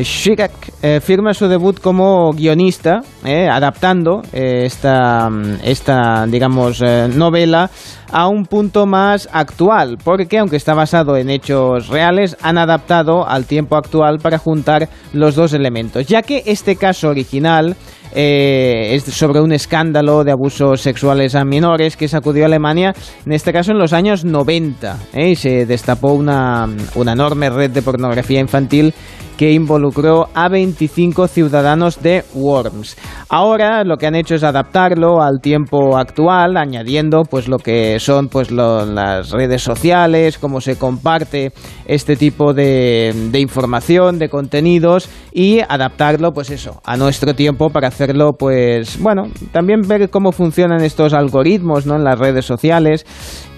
[0.03, 7.07] Schirach, eh, firma su debut como guionista, eh, adaptando eh, esta, mm, esta, digamos, eh,
[7.13, 7.69] novela
[8.11, 13.45] a un punto más actual, porque aunque está basado en hechos reales, han adaptado al
[13.45, 17.75] tiempo actual para juntar los dos elementos, ya que este caso original
[18.13, 23.51] es sobre un escándalo de abusos sexuales a menores que sacudió a Alemania, en este
[23.51, 25.31] caso en los años 90, ¿eh?
[25.31, 28.93] y se destapó una, una enorme red de pornografía infantil
[29.37, 32.97] que involucró a 25 ciudadanos de Worms.
[33.29, 38.29] Ahora lo que han hecho es adaptarlo al tiempo actual, añadiendo pues lo que son
[38.29, 41.51] pues las redes sociales, cómo se comparte
[41.85, 47.89] este tipo de, de información, de contenidos y adaptarlo pues eso a nuestro tiempo para
[47.89, 53.05] hacerlo pues bueno también ver cómo funcionan estos algoritmos no en las redes sociales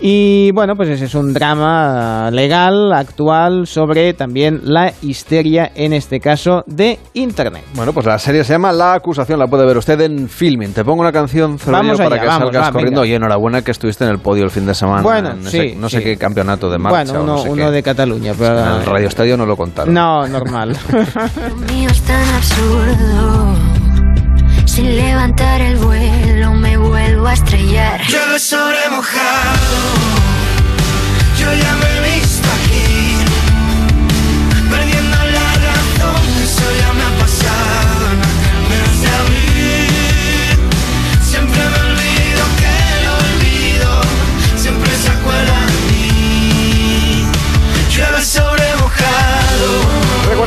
[0.02, 6.20] y bueno pues ese es un drama legal actual sobre también la histeria en este
[6.20, 10.00] caso de internet Bueno, pues la serie se llama La Acusación, la puede ver usted
[10.02, 10.74] en Filming.
[10.74, 13.02] Te pongo una canción, Vamos para allá, que vamos, salgas va, corriendo.
[13.02, 13.12] venga.
[13.12, 15.02] Y enhorabuena que estúviste en el podio el fin de semana.
[15.02, 16.04] Bueno, en sí, ese- no sé sí.
[16.04, 17.72] qué campeonato de marcha bueno o uno, no sé uno qué.
[17.72, 19.94] de Cataluña pero En el Radio Estadio no lo contaron.
[19.94, 20.70] no normal
[21.70, 23.56] mío es tan absurdo.
[24.66, 26.19] Sin levantar el vuelo
[27.30, 28.02] vuelvo a estrellar.
[28.08, 29.60] Llueve sobre mojado.
[31.38, 31.79] Yo ya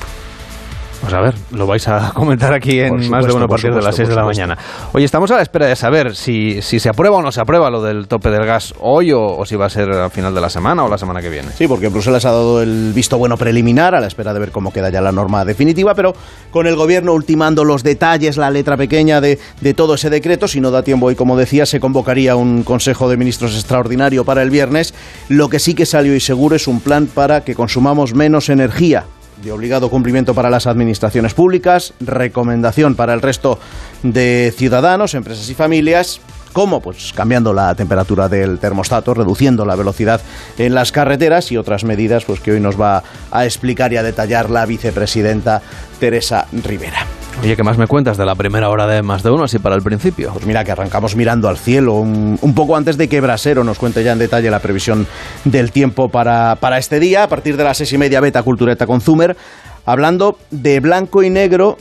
[1.06, 3.60] Pues a ver, lo vais a comentar aquí en más de supuesto, uno a por
[3.60, 4.58] partir de las supuesto, 6 de la mañana.
[4.92, 7.70] Oye, estamos a la espera de saber si, si se aprueba o no se aprueba
[7.70, 10.40] lo del tope del gas hoy o, o si va a ser al final de
[10.40, 11.50] la semana o la semana que viene.
[11.56, 14.72] Sí, porque Bruselas ha dado el visto bueno preliminar a la espera de ver cómo
[14.72, 16.12] queda ya la norma definitiva, pero
[16.50, 20.60] con el gobierno ultimando los detalles, la letra pequeña de, de todo ese decreto, si
[20.60, 24.50] no da tiempo hoy, como decía, se convocaría un Consejo de Ministros extraordinario para el
[24.50, 24.92] viernes.
[25.28, 29.04] Lo que sí que salió y seguro es un plan para que consumamos menos energía
[29.42, 33.58] de obligado cumplimiento para las administraciones públicas, recomendación para el resto
[34.02, 36.20] de ciudadanos, empresas y familias.
[36.52, 36.80] ¿Cómo?
[36.80, 40.22] Pues cambiando la temperatura del termostato, reduciendo la velocidad
[40.56, 44.02] en las carreteras y otras medidas pues, que hoy nos va a explicar y a
[44.02, 45.60] detallar la vicepresidenta
[46.00, 47.06] Teresa Rivera.
[47.42, 49.76] Oye, ¿qué más me cuentas de la primera hora de más de uno, así para
[49.76, 50.32] el principio?
[50.32, 54.02] Pues mira, que arrancamos mirando al cielo, un, poco antes de que Brasero nos cuente
[54.02, 55.06] ya en detalle la previsión
[55.44, 58.86] del tiempo para, para este día, a partir de las seis y media, Beta Cultureta
[58.86, 59.36] con Zumer,
[59.84, 61.76] hablando de blanco y negro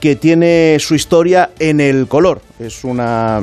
[0.00, 2.40] que tiene su historia en el color.
[2.58, 3.42] Es una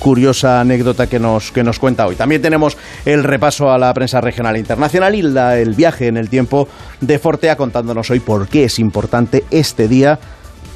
[0.00, 2.14] curiosa anécdota que nos, que nos cuenta hoy.
[2.16, 6.16] También tenemos el repaso a la prensa regional e internacional y la- el viaje en
[6.16, 6.68] el tiempo
[7.00, 10.18] de Fortea contándonos hoy por qué es importante este día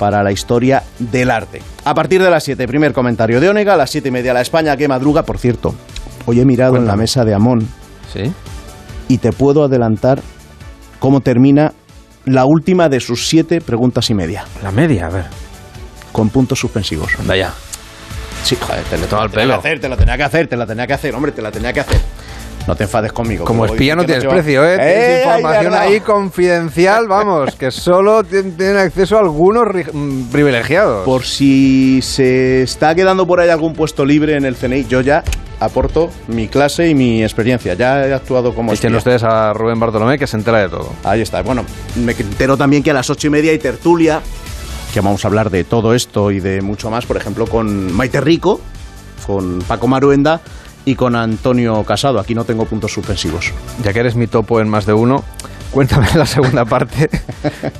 [0.02, 1.62] para la historia del arte.
[1.84, 4.40] A partir de las 7, primer comentario de Onega, a las 7 y media la
[4.40, 5.76] España que madruga, por cierto.
[6.26, 7.68] Hoy he mirado en la mesa de Amón
[8.12, 8.32] ¿Sí?
[9.06, 10.20] y te puedo adelantar
[10.98, 11.72] cómo termina
[12.24, 14.44] la última de sus siete preguntas y media.
[14.60, 15.26] La media, a ver.
[16.10, 17.12] Con puntos suspensivos.
[17.20, 17.52] Anda ya.
[18.42, 19.62] Sí, joder, te, lo- Todo al te la tenía pelo.
[19.62, 21.52] que hacer, te la tenía que hacer, te la tenía que hacer, hombre, te la
[21.52, 22.00] tenía que hacer.
[22.66, 23.44] No te enfades conmigo.
[23.44, 24.76] Como espía no tienes precio, ¿eh?
[24.76, 31.04] Tienes ¡Eh, información ahí, confidencial, vamos, que solo tien- tienen acceso a algunos mm, privilegiados.
[31.04, 35.24] Por si se está quedando por ahí algún puesto libre en el CNI, yo ya
[35.58, 37.74] aporto mi clase y mi experiencia.
[37.74, 40.92] Ya he actuado como Echen ustedes a Rubén Bartolomé que se entera de todo.
[41.02, 41.42] Ahí está.
[41.42, 41.64] Bueno,
[41.96, 44.20] me entero también que a las ocho y media hay tertulia,
[44.94, 48.20] que vamos a hablar de todo esto y de mucho más, por ejemplo, con Maite
[48.20, 48.60] Rico,
[49.26, 50.40] con Paco Maruenda
[50.84, 52.18] y con Antonio Casado.
[52.18, 53.52] Aquí no tengo puntos suspensivos.
[53.82, 55.24] Ya que eres mi topo en más de uno,
[55.70, 57.08] cuéntame la segunda parte.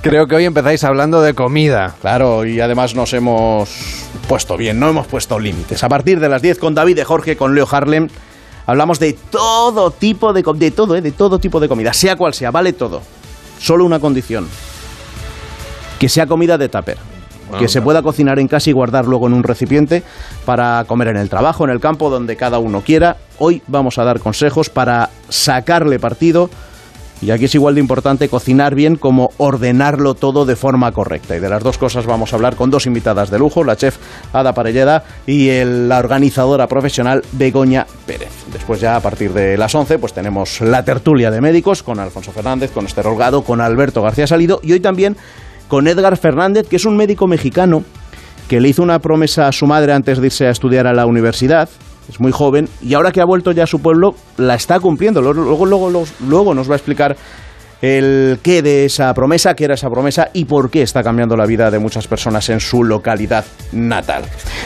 [0.02, 1.94] Creo que hoy empezáis hablando de comida.
[2.00, 3.70] Claro, y además nos hemos
[4.28, 5.82] puesto bien, no hemos puesto límites.
[5.84, 8.08] A partir de las 10 con David de Jorge, con Leo Harlem,
[8.66, 11.02] hablamos de todo tipo de de todo, ¿eh?
[11.02, 13.02] de todo tipo de comida, sea cual sea, vale todo.
[13.58, 14.48] Solo una condición.
[15.98, 17.11] Que sea comida de tupper.
[17.58, 20.02] Que se pueda cocinar en casa y guardar luego en un recipiente
[20.44, 23.16] para comer en el trabajo, en el campo, donde cada uno quiera.
[23.38, 26.50] Hoy vamos a dar consejos para sacarle partido
[27.20, 31.36] y aquí es igual de importante cocinar bien como ordenarlo todo de forma correcta.
[31.36, 33.96] Y de las dos cosas vamos a hablar con dos invitadas de lujo, la chef
[34.32, 38.30] Ada Parelleda y el- la organizadora profesional Begoña Pérez.
[38.52, 42.32] Después ya a partir de las 11 pues tenemos la tertulia de médicos con Alfonso
[42.32, 45.16] Fernández, con Esther Holgado, con Alberto García Salido y hoy también
[45.72, 47.82] con Edgar Fernández, que es un médico mexicano
[48.46, 51.06] que le hizo una promesa a su madre antes de irse a estudiar a la
[51.06, 51.66] universidad.
[52.10, 55.22] Es muy joven y ahora que ha vuelto ya a su pueblo la está cumpliendo.
[55.22, 57.16] Luego, luego, luego, nos va a explicar
[57.80, 61.46] el qué de esa promesa, qué era esa promesa y por qué está cambiando la
[61.46, 64.24] vida de muchas personas en su localidad natal.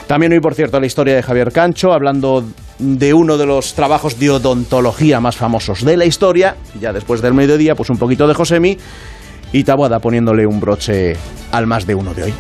[0.08, 2.42] También hoy, por cierto, la historia de Javier Cancho, hablando
[2.80, 6.56] de uno de los trabajos de odontología más famosos de la historia.
[6.80, 8.76] Ya después del mediodía, pues un poquito de Josemi
[9.52, 11.16] y Taboada poniéndole un broche
[11.52, 12.34] al más de uno de hoy.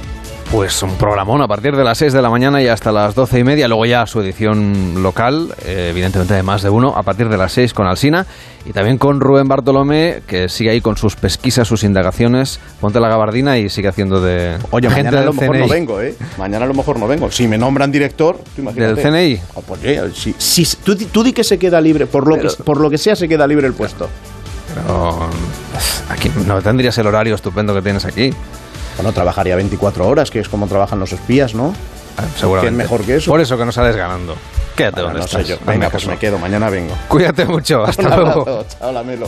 [0.52, 3.40] Pues un programón a partir de las 6 de la mañana y hasta las 12
[3.40, 3.66] y media.
[3.66, 7.50] Luego ya su edición local, eh, evidentemente de más de uno, a partir de las
[7.50, 8.26] 6 con Alsina.
[8.64, 12.60] Y también con Rubén Bartolomé, que sigue ahí con sus pesquisas, sus indagaciones.
[12.80, 16.00] Ponte la gabardina y sigue haciendo de Oye, gente mañana a lo mejor no vengo,
[16.00, 16.14] ¿eh?
[16.38, 17.28] Mañana a lo mejor no vengo.
[17.32, 19.02] Si me nombran director, tú imagínate.
[19.02, 19.40] ¿Del CNI?
[19.54, 19.80] Oh, pues,
[20.14, 22.88] si, si- tú, di- tú di que se queda libre, por lo, que, por lo
[22.88, 24.08] que sea se queda libre el puesto.
[24.76, 25.28] Pero
[26.10, 28.32] aquí no tendrías el horario estupendo que tienes aquí.
[28.96, 31.74] Bueno, trabajaría 24 horas, que es como trabajan los espías, ¿no?
[32.38, 32.68] Seguramente.
[32.70, 33.30] ¿Quién mejor que eso?
[33.30, 34.36] Por eso que no sales ganando.
[34.74, 35.58] Quédate Bueno, donde no sé estás.
[35.58, 35.66] yo.
[35.66, 36.94] Venga, pues me quedo, mañana vengo.
[37.08, 37.84] Cuídate mucho.
[37.84, 38.64] Hasta Un luego.
[38.78, 39.26] Chao, Lamelo.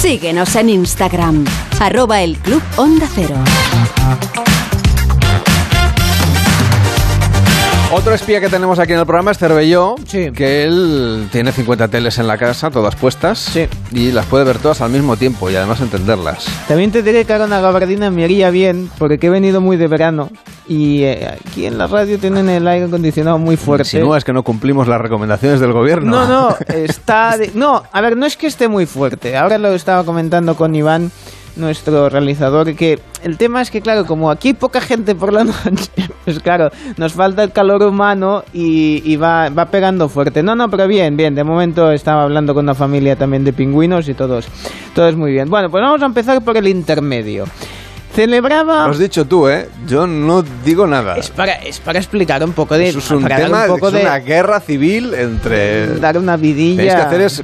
[0.00, 1.44] Síguenos en Instagram,
[1.80, 3.36] arroba el Club Onda Cero.
[7.94, 12.18] Otro espía que tenemos aquí en el programa es Cervelló, que él tiene 50 teles
[12.18, 13.54] en la casa, todas puestas,
[13.92, 16.46] y las puede ver todas al mismo tiempo y además entenderlas.
[16.68, 19.88] También te diré que ahora una gabardina me haría bien, porque he venido muy de
[19.88, 20.30] verano
[20.66, 23.84] y eh, aquí en la radio tienen el aire acondicionado muy fuerte.
[23.84, 26.10] Si no es que no cumplimos las recomendaciones del gobierno.
[26.12, 27.36] No, no, está...
[27.36, 29.36] de- No, a ver, no es que esté muy fuerte.
[29.36, 31.10] Ahora lo estaba comentando con Iván,
[31.56, 35.44] nuestro realizador, que el tema es que, claro, como aquí hay poca gente por la
[35.44, 35.90] noche,
[36.24, 40.42] pues claro, nos falta el calor humano y, y va, va pegando fuerte.
[40.42, 41.34] No, no, pero bien, bien.
[41.34, 44.46] De momento estaba hablando con una familia también de pingüinos y todos,
[44.94, 45.48] todos muy bien.
[45.48, 47.44] Bueno, pues vamos a empezar por el intermedio.
[48.14, 48.84] Celebraba...
[48.84, 49.68] Lo has dicho tú, ¿eh?
[49.86, 51.16] Yo no digo nada.
[51.16, 52.88] Es para, es para explicar un poco de...
[52.88, 54.00] Eso es un tema, un poco es de...
[54.02, 55.98] una guerra civil entre...
[55.98, 56.76] Dar una vidilla...
[56.76, 57.42] Tenéis que hacer es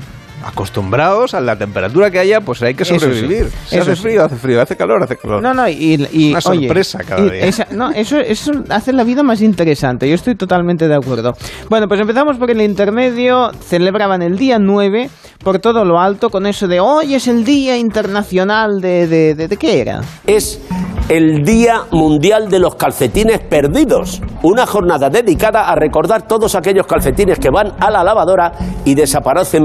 [0.48, 3.50] acostumbraos a la temperatura que haya, pues hay que Eso sí, sobrevivir.
[3.66, 4.02] Si eso hace sí.
[4.02, 5.42] frío, hace frío, hace calor, hace calor.
[5.42, 7.44] No, no, y, y Una oye, sorpresa cada día.
[7.44, 10.08] esa- no, eso, eso hace la vida más interesante.
[10.08, 11.34] Yo estoy totalmente de acuerdo.
[11.68, 13.50] Bueno, pues empezamos por el intermedio.
[13.60, 15.10] Celebraban el día 9
[15.44, 19.06] por todo lo alto con eso de hoy es el Día Internacional de...
[19.06, 20.00] ¿De, de, de qué era?
[20.26, 20.60] es
[21.08, 27.38] el Día Mundial de los Calcetines Perdidos, una jornada dedicada a recordar todos aquellos calcetines
[27.38, 28.52] que van a la lavadora
[28.84, 29.62] y desaparecen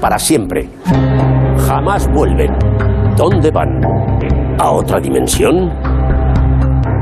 [0.00, 0.68] para siempre.
[1.66, 2.56] Jamás vuelven.
[3.16, 3.80] ¿Dónde van?
[4.58, 5.70] ¿A otra dimensión?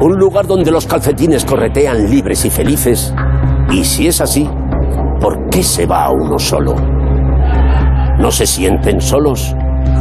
[0.01, 3.14] ¿Un lugar donde los calcetines corretean libres y felices?
[3.70, 4.49] Y si es así,
[5.20, 6.74] ¿por qué se va a uno solo?
[8.18, 9.55] ¿No se sienten solos?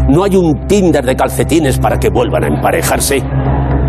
[0.10, 3.24] ¿No hay un Tinder de calcetines para que vuelvan a emparejarse?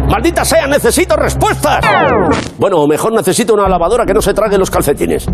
[0.09, 0.66] ¡Maldita sea!
[0.66, 1.84] ¡Necesito respuestas!
[2.59, 5.26] Bueno, mejor necesito una lavadora que no se trague los calcetines.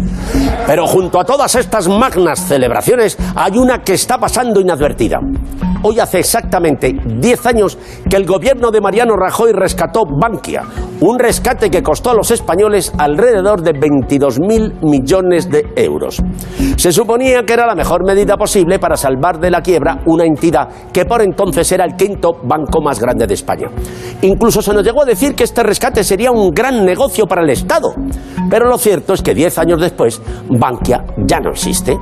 [0.66, 5.20] Pero junto a todas estas magnas celebraciones hay una que está pasando inadvertida.
[5.86, 10.62] Hoy hace exactamente 10 años que el gobierno de Mariano Rajoy rescató Bankia,
[11.00, 16.22] un rescate que costó a los españoles alrededor de 22.000 millones de euros.
[16.76, 20.68] Se suponía que era la mejor medida posible para salvar de la quiebra una entidad
[20.90, 23.68] que por entonces era el quinto banco más grande de España.
[24.22, 27.50] Incluso se nos llegó a decir que este rescate sería un gran negocio para el
[27.50, 27.94] Estado.
[28.48, 31.98] Pero lo cierto es que 10 años después, Bankia ya no existe.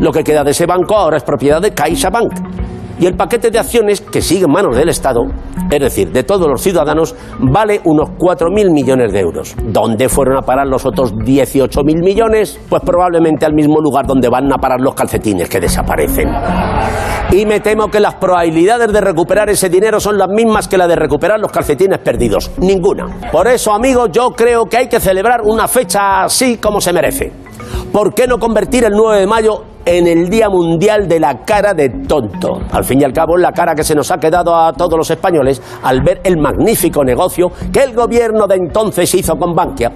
[0.00, 2.32] Lo que queda de ese banco ahora es propiedad de CaixaBank.
[3.00, 5.22] Y el paquete de acciones que sigue en manos del Estado,
[5.70, 9.54] es decir, de todos los ciudadanos, vale unos 4.000 millones de euros.
[9.62, 12.58] ¿Dónde fueron a parar los otros 18.000 millones?
[12.68, 16.28] Pues probablemente al mismo lugar donde van a parar los calcetines que desaparecen.
[17.30, 20.88] Y me temo que las probabilidades de recuperar ese dinero son las mismas que la
[20.88, 22.50] de recuperar los calcetines perdidos.
[22.58, 23.30] Ninguna.
[23.30, 27.30] Por eso, amigos, yo creo que hay que celebrar una fecha así como se merece.
[27.92, 31.72] ¿Por qué no convertir el 9 de mayo en el Día Mundial de la Cara
[31.72, 32.60] de Tonto?
[32.72, 35.10] Al fin y al cabo, la cara que se nos ha quedado a todos los
[35.10, 39.90] españoles al ver el magnífico negocio que el gobierno de entonces hizo con Bankia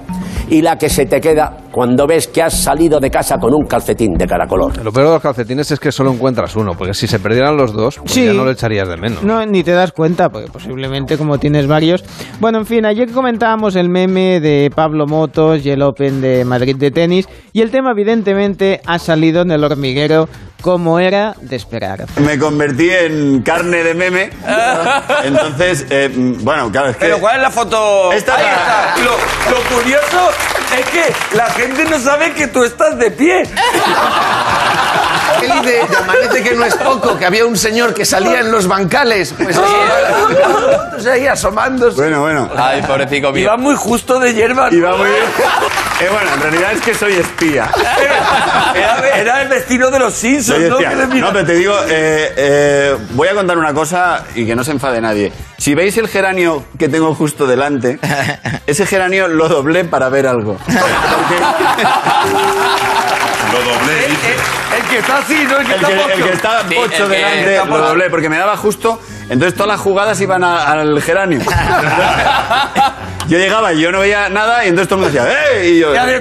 [0.52, 3.64] y la que se te queda cuando ves que has salido de casa con un
[3.66, 4.76] calcetín de cara color.
[4.84, 7.72] Lo peor de los calcetines es que solo encuentras uno, porque si se perdieran los
[7.72, 8.26] dos, pues Sí.
[8.26, 9.22] ya no le echarías de menos.
[9.22, 12.04] No, ni te das cuenta, porque posiblemente como tienes varios.
[12.38, 16.76] Bueno, en fin, ayer comentábamos el meme de Pablo Motos y el Open de Madrid
[16.76, 20.28] de tenis, y el tema evidentemente ha salido en el hormiguero
[20.62, 22.06] como era de esperar.
[22.16, 24.30] Me convertí en carne de meme.
[25.24, 27.04] Entonces, eh, bueno, claro, es que.
[27.06, 28.12] Pero ¿cuál es la foto?
[28.12, 28.94] Esta Ahí la- está.
[29.04, 29.10] Lo,
[29.50, 30.30] lo curioso
[30.78, 33.48] es que la gente no sabe que tú estás de pie.
[35.40, 35.80] ¿Qué dice?
[35.98, 39.34] Amanece que no es poco, que había un señor que salía en los bancales.
[39.36, 41.96] Pues así, ahí asomándose.
[41.96, 42.50] Bueno, bueno.
[42.56, 43.42] Ay, pobrecito mío.
[43.42, 44.70] Iba muy justo de hierba.
[44.70, 44.76] ¿no?
[44.76, 45.22] Iba muy bien.
[46.00, 47.70] Eh, bueno, en realidad es que soy espía.
[48.74, 51.06] Era, era el destino de los Simpsons, Soy ¿no?
[51.06, 54.72] No, pero te digo, eh, eh, voy a contar una cosa y que no se
[54.72, 55.32] enfade nadie.
[55.58, 57.98] Si veis el geranio que tengo justo delante,
[58.66, 60.56] ese geranio lo doblé para ver algo.
[60.64, 61.42] Porque-
[63.52, 64.06] Lo doblé.
[64.06, 65.58] El que está así, ¿no?
[65.58, 66.24] El que El está que, el pocho.
[66.24, 67.82] que está Sí, pocho delante está lo pocho.
[67.88, 69.00] doblé porque me daba justo.
[69.28, 71.40] Entonces todas las jugadas iban a- al geranio.
[73.28, 75.68] yo llegaba y yo no veía nada y entonces todo el mundo decía ¡Eh!
[75.70, 76.20] Y yo "Eh".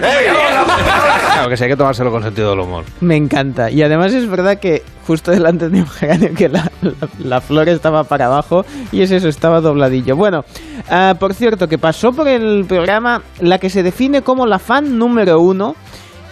[1.33, 2.83] Claro que sí, hay que tomárselo con sentido del humor.
[3.01, 3.69] Me encanta.
[3.69, 7.67] Y además es verdad que justo delante de un geranio que la, la- la flor
[7.67, 10.15] estaba para abajo y es eso, estaba dobladillo.
[10.15, 10.43] Bueno,
[10.89, 14.97] ah, por cierto, que pasó por el programa la que se define como la fan
[14.97, 15.75] número uno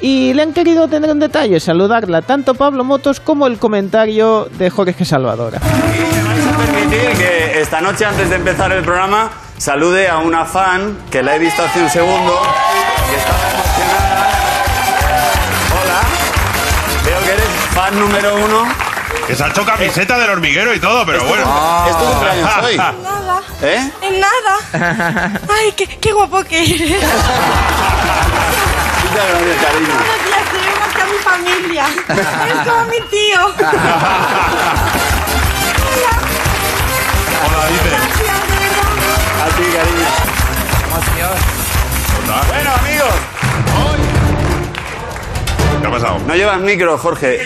[0.02, 4.70] y le han querido tener un detalle, saludarla tanto Pablo Motos como el comentario de
[4.70, 5.60] Jorge Salvadora.
[5.60, 11.36] permitir que esta noche, antes de empezar el programa, salude a una fan que la
[11.36, 12.34] he visto hace un segundo,
[13.10, 13.59] que estaba
[17.90, 18.68] fan número uno.
[19.28, 21.44] Que se ha hecho camiseta del hormiguero y todo, pero bueno.
[21.88, 22.78] Es tu cumpleaños hoy.
[22.78, 23.42] Nada.
[23.62, 23.92] ¿Eh?
[24.02, 24.58] En nada.
[25.50, 26.80] Ay, qué, qué guapo que eres.
[26.80, 27.02] Muchas
[29.30, 29.94] gracias, cariño.
[29.96, 31.86] Buenos días, te vengo aquí a mi familia.
[32.50, 33.42] Es como mi tío.
[37.46, 37.90] Hola, dice.
[39.42, 40.10] A ti, cariño.
[42.50, 43.39] Bueno, amigos.
[45.82, 46.18] ¿Qué ha pasado?
[46.28, 47.40] No llevas micro, Jorge.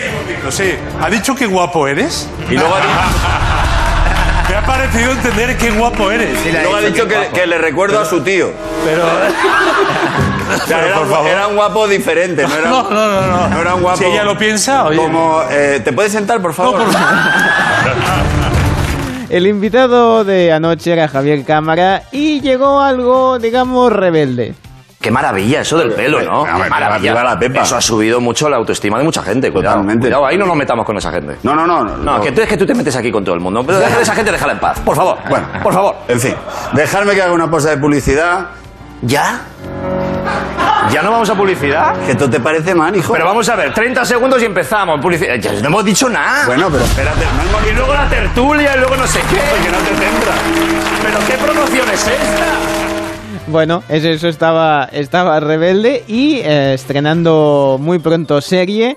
[0.44, 2.28] No sé, ¿ha dicho qué guapo eres?
[2.50, 2.90] Y luego ha dicho,
[4.50, 6.38] Me ha parecido entender qué guapo eres.
[6.46, 8.50] y luego ha dicho que, que le recuerdo a su tío.
[8.84, 9.02] Pero.
[10.44, 11.30] O sea, era, por un- favor.
[11.30, 13.48] era un guapo diferente, no era, No, no, no, no.
[13.48, 13.96] no era un guapo.
[13.98, 14.98] Si ella lo piensa, oye.
[14.98, 16.82] Como, eh, ¿Te puedes sentar, por favor?
[19.30, 24.54] El invitado de anoche era Javier Cámara y llegó algo, digamos, rebelde.
[25.04, 26.44] Qué maravilla eso del pelo, ¿no?
[26.44, 27.36] Qué maravilla.
[27.62, 29.52] Eso ha subido mucho la autoestima de mucha gente.
[29.52, 30.06] Cuidado, Totalmente.
[30.06, 31.36] cuidado, ahí no nos metamos con esa gente.
[31.42, 31.84] No, no, no.
[31.84, 33.62] No, No, que tú es que tú te metes aquí con todo el mundo.
[33.66, 34.80] Pero deja de esa gente, déjala en paz.
[34.80, 35.18] Por favor.
[35.28, 35.96] Bueno, por favor.
[36.08, 36.34] En fin,
[36.72, 38.46] dejarme que haga una pausa de publicidad.
[39.02, 39.42] ¿Ya?
[40.90, 41.94] ¿Ya no vamos a publicidad?
[42.06, 43.12] ¿Que esto te parece mal, hijo?
[43.12, 45.02] Pero vamos a ver, 30 segundos y empezamos.
[45.02, 45.34] Publicidad.
[45.34, 46.46] Ya no hemos dicho nada.
[46.46, 47.20] Bueno, pero espérate.
[47.36, 49.36] No hemos Y luego la tertulia y luego no sé qué.
[49.64, 50.38] que no te centras.
[51.02, 52.93] ¿Pero qué promoción es esta?
[53.46, 58.96] Bueno, eso, eso estaba, estaba rebelde y eh, estrenando muy pronto serie.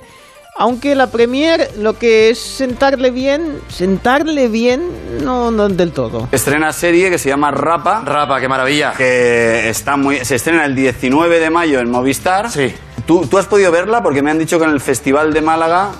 [0.60, 4.90] Aunque la premier lo que es sentarle bien, sentarle bien,
[5.24, 6.30] no, no del todo.
[6.32, 8.02] Estrena serie que se llama Rapa.
[8.04, 8.94] Rapa, qué maravilla.
[8.98, 10.26] Que está muy.
[10.26, 12.50] Se estrena el 19 de mayo en Movistar.
[12.50, 12.74] Sí.
[13.06, 14.02] ¿Tú, tú has podido verla?
[14.02, 15.92] Porque me han dicho que en el Festival de Málaga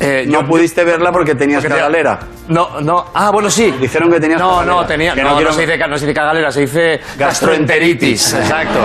[0.00, 2.18] Eh, no yo- pudiste verla porque tenías porque cagalera.
[2.48, 3.06] No, no.
[3.14, 3.70] Ah, bueno, sí.
[3.80, 4.74] Dijeron que tenías No, cagalera.
[4.76, 5.14] no, tenía.
[5.14, 8.34] Que no, no no, quiero- se dice, no se dice cagalera, se dice gastroenteritis.
[8.34, 8.80] Exacto.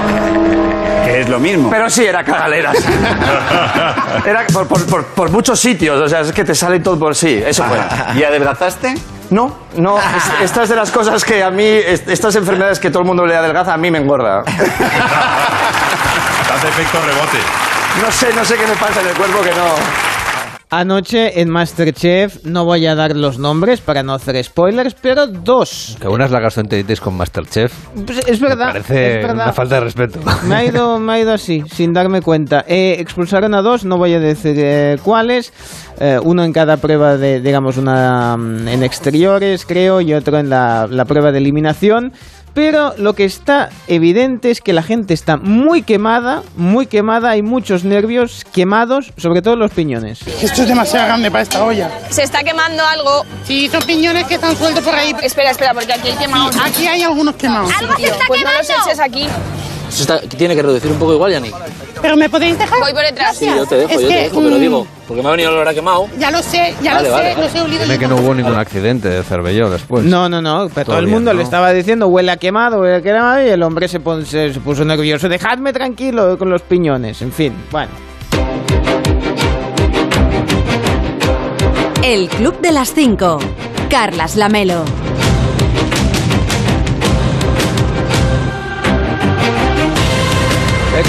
[1.05, 1.69] Que es lo mismo.
[1.71, 2.75] Pero sí, era cagaleras.
[4.25, 7.15] era por, por- por- por muchos sitios, o sea, es que te sale todo por
[7.15, 7.41] sí.
[7.45, 7.79] Eso fue.
[8.15, 8.95] ¿Y adelgazaste?
[9.31, 9.97] No, no.
[9.97, 13.07] es- Esta es de las cosas que a mí, est- estas enfermedades que todo el
[13.07, 14.41] mundo le adelgaza, a mí me engorda.
[16.53, 17.37] Hace efecto rebote.
[18.03, 19.73] No sé, no sé qué me pasa en el cuerpo que no.
[20.71, 25.97] Anoche en Masterchef, no voy a dar los nombres para no hacer spoilers, pero dos.
[25.99, 27.73] Que una es la gastroenteritis con Masterchef.
[28.05, 29.45] Pues es verdad, Me parece es verdad.
[29.45, 30.19] una falta de respeto.
[30.47, 32.63] Me ha ido, me ha ido así, sin darme cuenta.
[32.67, 35.51] Eh, expulsaron a dos, no voy a decir eh, cuáles.
[35.99, 40.51] Eh, uno en cada prueba de, digamos, una mm, en exteriores, creo, y otro en
[40.51, 42.13] la, la prueba de eliminación.
[42.53, 47.41] Pero lo que está evidente es que la gente está muy quemada, muy quemada, hay
[47.41, 50.25] muchos nervios quemados, sobre todo los piñones.
[50.41, 51.89] Esto es demasiado grande para esta olla.
[52.09, 53.25] Se está quemando algo.
[53.45, 55.15] Sí, son piñones que están sueltos por ahí.
[55.21, 56.55] Espera, espera, porque aquí hay quemados.
[56.63, 57.71] Aquí hay algunos quemados.
[57.79, 59.27] ¡Algo se está pues no los eches aquí.
[59.89, 61.53] Se está- tiene que reducir un poco igual, Yannick.
[62.01, 62.79] Pero me podéis dejar.
[62.79, 63.35] Voy por detrás.
[63.35, 65.31] Sí, yo te dejo, Es yo te que, dejo, pero mm, digo, porque me ha
[65.31, 66.07] venido el olor a quemado.
[66.17, 67.45] Ya lo sé, ya Vale, lo vale, sé, vale.
[67.47, 67.83] los he olido.
[67.83, 67.99] Dime yo.
[67.99, 70.05] que no hubo ningún accidente de cervelló después.
[70.05, 71.37] No, no, no, pero todo el mundo no.
[71.37, 74.53] le estaba diciendo huele a quemado, huele a quemado, y el hombre se, pon- se-
[74.53, 75.27] se puso nervioso.
[75.27, 77.91] Dejadme tranquilo con los piñones, en fin, bueno.
[82.03, 83.39] El Club de las 5.
[83.89, 84.83] Carlas Lamelo.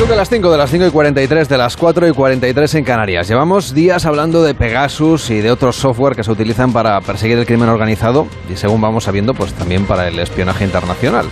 [0.09, 3.29] De las 5, de las 5 y 43, de las 4 y 43 en Canarias.
[3.29, 7.47] Llevamos días hablando de Pegasus y de otros software que se utilizan para perseguir el
[7.47, 11.27] crimen organizado y según vamos sabiendo, pues también para el espionaje internacional.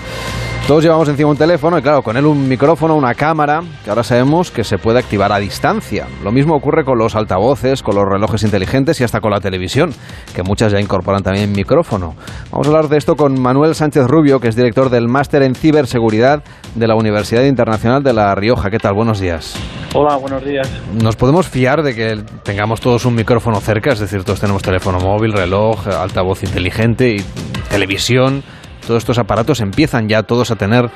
[0.68, 4.04] Todos llevamos encima un teléfono y claro, con él un micrófono, una cámara, que ahora
[4.04, 6.06] sabemos que se puede activar a distancia.
[6.22, 9.94] Lo mismo ocurre con los altavoces, con los relojes inteligentes y hasta con la televisión,
[10.34, 12.16] que muchas ya incorporan también micrófono.
[12.52, 15.54] Vamos a hablar de esto con Manuel Sánchez Rubio, que es director del Máster en
[15.54, 16.44] Ciberseguridad
[16.74, 18.68] de la Universidad Internacional de La Rioja.
[18.68, 18.92] ¿Qué tal?
[18.92, 19.56] Buenos días.
[19.94, 20.70] Hola, buenos días.
[21.02, 23.94] ¿Nos podemos fiar de que tengamos todos un micrófono cerca?
[23.94, 27.24] Es decir, todos tenemos teléfono móvil, reloj, altavoz inteligente y
[27.70, 28.42] televisión.
[28.88, 30.88] Todos estos aparatos empiezan ya todos a tener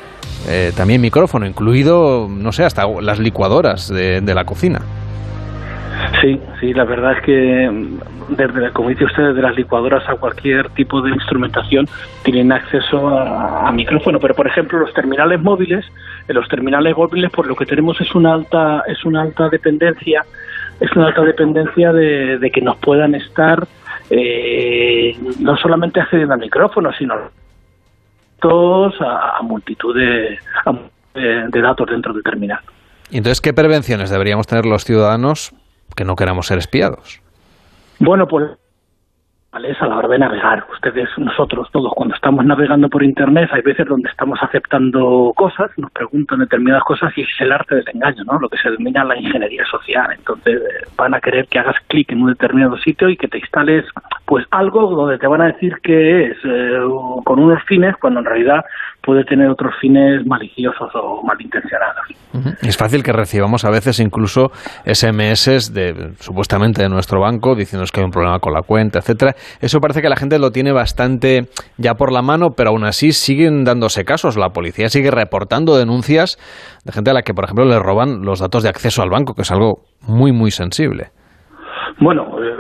[0.49, 4.80] eh, también micrófono, incluido, no sé, hasta las licuadoras de, de la cocina.
[6.22, 10.14] Sí, sí, la verdad es que mm, desde, como dice usted, desde las licuadoras a
[10.14, 11.86] cualquier tipo de instrumentación
[12.22, 14.18] tienen acceso a, a micrófono.
[14.20, 15.84] Pero por ejemplo, los terminales móviles,
[16.28, 20.24] en los terminales móviles, por lo que tenemos es una alta, es una alta dependencia,
[20.80, 23.66] es una alta dependencia de, de que nos puedan estar
[24.09, 27.16] eh, no solamente accediendo al micrófono, sino
[28.49, 30.72] a, a multitud de, a-
[31.18, 32.61] de- de datos dentro del terminal.
[33.11, 35.53] Y entonces, ¿qué prevenciones deberíamos tener los ciudadanos
[35.97, 37.20] que no queramos ser espiados?
[37.99, 38.51] Bueno, pues
[39.53, 39.70] ¿vale?
[39.70, 40.64] es a la hora de navegar.
[40.72, 45.90] Ustedes, nosotros, todos, cuando estamos navegando por Internet, hay veces donde estamos aceptando cosas, nos
[45.92, 48.38] preguntan determinadas cosas y es el arte del engaño, ¿no?
[48.38, 50.09] Lo que se denomina la ingeniería social.
[50.16, 53.38] Entonces, eh, van a querer que hagas clic en un determinado sitio y que te
[53.38, 53.84] instales,
[54.24, 56.78] pues, algo donde te van a decir que es eh,
[57.24, 58.64] con unos fines, cuando en realidad
[59.03, 62.07] puede tener otros fines maliciosos o malintencionados.
[62.62, 64.53] Es fácil que recibamos a veces incluso
[64.86, 69.34] SMS de supuestamente de nuestro banco diciéndonos que hay un problema con la cuenta, etcétera.
[69.61, 73.12] Eso parece que la gente lo tiene bastante ya por la mano, pero aún así
[73.12, 74.36] siguen dándose casos.
[74.36, 76.38] La policía sigue reportando denuncias
[76.84, 79.34] de gente a la que, por ejemplo, le roban los datos de acceso al banco,
[79.34, 81.11] que es algo muy, muy sensible.
[81.99, 82.57] Bueno, eh,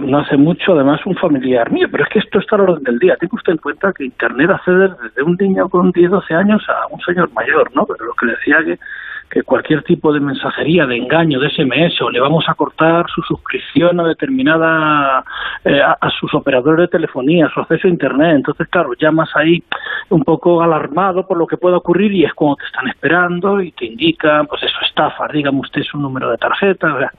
[0.00, 2.98] no hace mucho, además, un familiar mío, pero es que esto está al orden del
[2.98, 3.16] día.
[3.20, 6.92] Tenga usted en cuenta que Internet accede desde un niño con 10, 12 años a
[6.92, 7.84] un señor mayor, ¿no?
[7.86, 8.78] Pero lo que decía que,
[9.30, 13.22] que cualquier tipo de mensajería, de engaño, de SMS, o le vamos a cortar su
[13.22, 15.24] suscripción a determinada,
[15.64, 18.34] eh, a, sus operadores de telefonía, su acceso a Internet.
[18.36, 19.62] Entonces, claro, llamas ahí
[20.08, 23.70] un poco alarmado por lo que pueda ocurrir y es como te están esperando y
[23.72, 27.12] te indican, pues eso, estafas, dígame usted su número de tarjeta.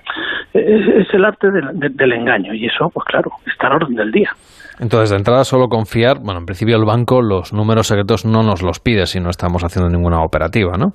[0.54, 4.12] es, el arte del, del- del engaño y eso, pues claro, está al orden del
[4.12, 4.32] día.
[4.80, 6.18] Entonces, de entrada, solo confiar.
[6.20, 9.64] Bueno, en principio, el banco los números secretos no nos los pide si no estamos
[9.64, 10.94] haciendo ninguna operativa, ¿no?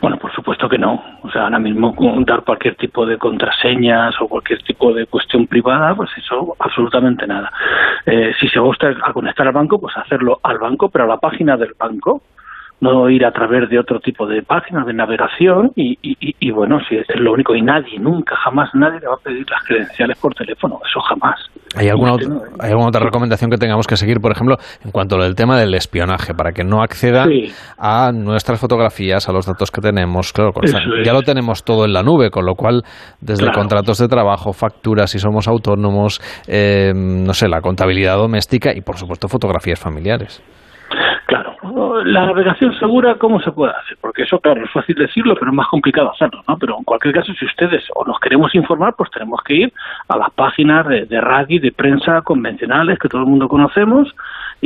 [0.00, 1.02] Bueno, por supuesto que no.
[1.22, 1.94] O sea, ahora mismo
[2.26, 7.50] dar cualquier tipo de contraseñas o cualquier tipo de cuestión privada, pues eso, absolutamente nada.
[8.06, 11.16] Eh, si se usted a conectar al banco, pues hacerlo al banco, pero a la
[11.18, 12.22] página del banco,
[12.84, 16.50] no ir a través de otro tipo de páginas de navegación y, y, y- y
[16.52, 19.64] bueno, si es lo único y nadie, nunca, jamás nadie le va a pedir las
[19.64, 21.40] credenciales por teléfono, eso jamás.
[21.76, 22.28] ¿Hay alguna, otra,
[22.60, 25.74] ¿Hay alguna otra recomendación que tengamos que seguir, por ejemplo, en cuanto al tema del
[25.74, 27.52] espionaje, para que no accedan Sí.
[27.78, 30.32] a nuestras fotografías, a los datos que tenemos?
[30.32, 30.52] Claro,
[31.04, 32.82] ya lo tenemos todo en la nube, con lo cual,
[33.20, 33.58] desde Claro.
[33.58, 38.96] contratos de trabajo, facturas, si somos autónomos, eh, no sé, la contabilidad doméstica y, por
[38.96, 40.42] supuesto, fotografías familiares.
[41.34, 43.98] Claro, la navegación segura, ¿cómo se puede hacer?
[44.00, 46.56] Porque eso, claro, es fácil decirlo, pero es más complicado hacerlo, ¿no?
[46.58, 49.72] Pero en cualquier caso, si ustedes o nos queremos informar, pues tenemos que ir
[50.06, 54.14] a las páginas de, de radio de prensa convencionales que todo el mundo conocemos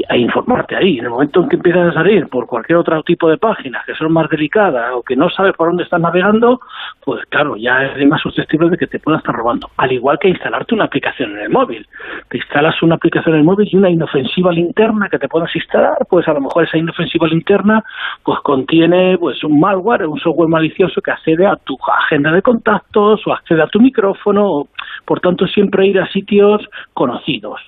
[0.09, 0.99] a informarte ahí.
[0.99, 3.95] En el momento en que empiezas a salir por cualquier otro tipo de páginas que
[3.95, 6.61] son más delicadas o que no sabes por dónde estás navegando,
[7.05, 9.71] pues claro, ya es más susceptible de que te pueda estar robando.
[9.77, 11.87] Al igual que instalarte una aplicación en el móvil.
[12.29, 15.99] Te instalas una aplicación en el móvil y una inofensiva linterna que te puedas instalar,
[16.09, 17.83] pues a lo mejor esa inofensiva linterna
[18.23, 23.27] pues contiene pues un malware, un software malicioso que accede a tu agenda de contactos
[23.27, 24.69] o accede a tu micrófono.
[25.05, 27.61] Por tanto, siempre ir a sitios conocidos.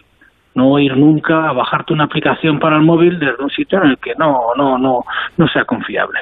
[0.60, 3.96] No ir nunca a bajarte una aplicación para el móvil desde un sitio en el
[3.98, 5.00] que no, no, no,
[5.38, 6.20] no sea confiable.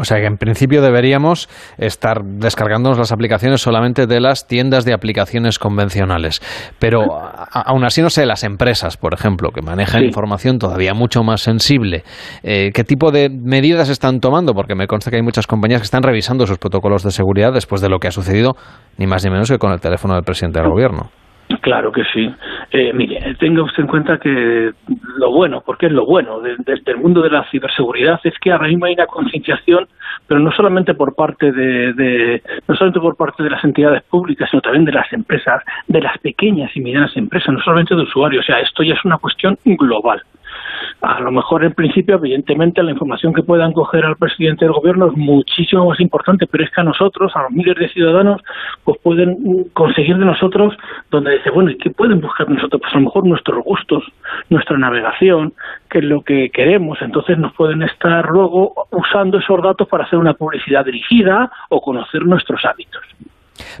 [0.00, 4.92] O sea que en principio deberíamos estar descargándonos las aplicaciones solamente de las tiendas de
[4.92, 6.40] aplicaciones convencionales.
[6.78, 10.06] Pero a- aún así, no sé, las empresas, por ejemplo, que manejan Sí.
[10.06, 12.04] información todavía mucho más sensible,
[12.44, 14.52] eh, ¿qué tipo de medidas están tomando?
[14.54, 17.80] Porque me consta que hay muchas compañías que están revisando sus protocolos de seguridad después
[17.80, 18.52] de lo que ha sucedido,
[18.98, 21.10] ni más ni menos que con el teléfono del presidente del gobierno.
[21.62, 22.30] Claro que sí.
[22.70, 24.72] Eh, mire, tenga usted en cuenta que
[25.16, 28.52] lo bueno, porque es lo bueno de- desde el mundo de la ciberseguridad, es que
[28.52, 29.88] ahora mismo hay una concienciación,
[30.26, 34.48] pero no solamente por parte de, de- no solamente por parte de las entidades públicas,
[34.50, 38.44] sino también de las empresas, de las pequeñas y medianas empresas, no solamente de usuarios.
[38.44, 40.22] O sea, esto ya es una cuestión global.
[41.00, 45.06] A lo mejor en principio, evidentemente, la información que puedan coger al presidente del gobierno
[45.06, 48.42] es muchísimo más importante, pero es que a nosotros, a los miles de ciudadanos,
[48.82, 50.76] pues pueden conseguir de nosotros
[51.10, 52.80] donde dice, bueno, ¿y qué pueden buscar nosotros?
[52.82, 54.02] Pues a lo mejor nuestros gustos,
[54.50, 55.52] nuestra navegación,
[55.88, 57.00] que es lo que queremos.
[57.00, 62.24] Entonces nos pueden estar luego usando esos datos para hacer una publicidad dirigida o conocer
[62.24, 63.02] nuestros hábitos.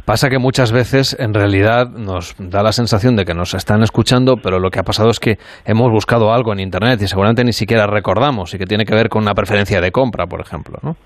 [0.04, 4.36] Pasa que muchas veces en realidad nos da la sensación de que nos están escuchando,
[4.36, 7.52] pero lo que ha pasado es que hemos buscado algo en Internet y seguramente ni
[7.52, 10.96] siquiera recordamos y que tiene que ver con una preferencia de compra, por ejemplo, ¿no?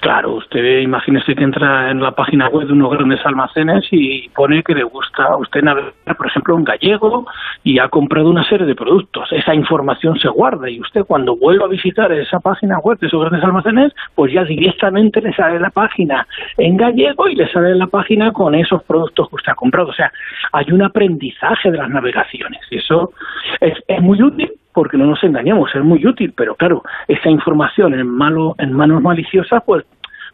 [0.00, 4.62] Claro, usted imagínese que entra en la página web de unos grandes almacenes y pone
[4.62, 7.26] que le gusta a usted navegar, por ejemplo, en gallego
[7.64, 9.28] y ha comprado una serie de productos.
[9.32, 13.20] Esa información se guarda y usted cuando vuelva a visitar esa página web de esos
[13.20, 16.26] grandes almacenes, pues ya directamente le sale la página
[16.56, 19.88] en gallego y le sale la página con esos productos que usted ha comprado.
[19.88, 20.12] O sea,
[20.52, 23.12] hay un aprendizaje de las navegaciones y eso
[23.60, 27.94] es, es muy útil porque no nos engañemos, es muy útil, pero claro, esa información
[27.94, 29.84] en, malo, en manos maliciosas, pues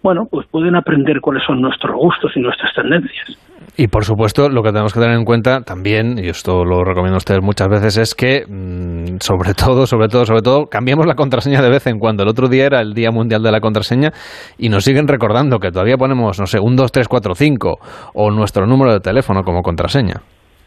[0.03, 3.39] bueno, pues pueden aprender cuáles son nuestros gustos y nuestras tendencias.
[3.79, 7.15] Y por supuesto, lo que tenemos que tener en cuenta también, y esto lo recomiendo
[7.15, 11.15] a ustedes muchas veces, es que, mm, sobre todo, sobre todo, sobre todo, cambiamos la
[11.15, 12.23] contraseña de vez en cuando.
[12.23, 14.11] El otro día era el Día Mundial de la Contraseña
[14.59, 17.77] y nos siguen recordando que todavía ponemos, no sé, un 2, 3, 4, 5
[18.13, 20.21] o nuestro número de teléfono como contraseña.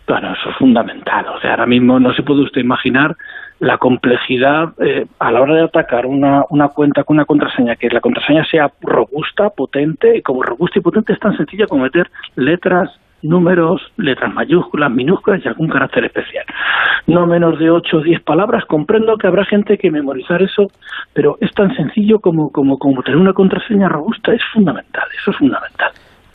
[0.07, 1.25] Claro, eso es fundamental.
[1.35, 3.13] O sea, ahora mismo no se puede usted imaginar
[3.59, 7.89] la complejidad eh, a la hora de atacar una, una cuenta con una contraseña, que
[7.89, 12.09] la contraseña sea robusta, potente, y como robusta y potente es tan sencilla como meter
[12.35, 12.89] letras,
[13.23, 16.45] números, letras mayúsculas, minúsculas y algún carácter especial.
[17.07, 18.65] No menos de 8 o 10 palabras.
[18.65, 20.67] Comprendo que habrá gente que memorizar eso,
[21.13, 24.33] pero es tan sencillo como, como, como tener una contraseña robusta.
[24.33, 25.91] Es fundamental, eso es fundamental.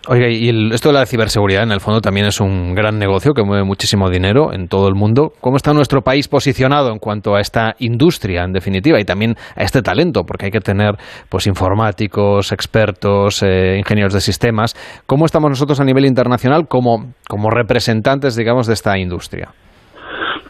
[0.08, 3.34] Oiga, y el- esto de la ciberseguridad en el fondo también es un gran negocio
[3.34, 5.32] que mueve muchísimo dinero en todo el mundo.
[5.40, 9.62] ¿Cómo está nuestro país posicionado en cuanto a esta industria, en definitiva, y también a
[9.62, 10.24] este talento?
[10.24, 10.96] Porque hay que tener
[11.28, 14.74] pues informáticos, expertos, eh, ingenieros de sistemas.
[15.06, 19.50] ¿Cómo estamos nosotros a nivel internacional como, como representantes, digamos, de esta industria?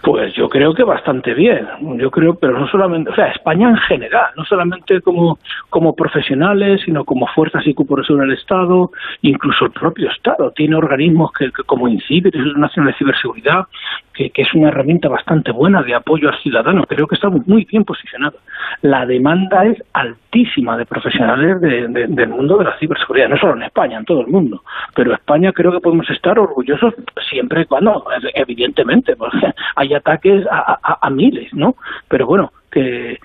[0.02, 1.68] Pues yo creo que bastante bien.
[1.96, 5.38] Yo creo, pero no solamente, o sea, España en general, no solamente como,
[5.70, 8.90] como profesionales, sino como fuerzas y cuerpos en el Estado,
[9.22, 13.66] incluso el propio Estado tiene organismos que, como INCIBER, el Nacional de Ciberseguridad,
[14.14, 16.84] que, que es una herramienta bastante buena de apoyo al ciudadano.
[16.86, 18.40] Creo que estamos muy bien posicionados.
[18.82, 23.54] La demanda es altísima de profesionales de- de- del mundo de la ciberseguridad, no solo
[23.56, 24.62] en España, en todo el mundo.
[24.94, 26.94] Pero España creo que podemos estar orgullosos
[27.28, 28.04] siempre y cuando,
[28.34, 29.38] evidentemente, porque
[29.76, 31.76] hay ataques a, miles, ¿no?
[32.08, 33.18] Pero bueno, que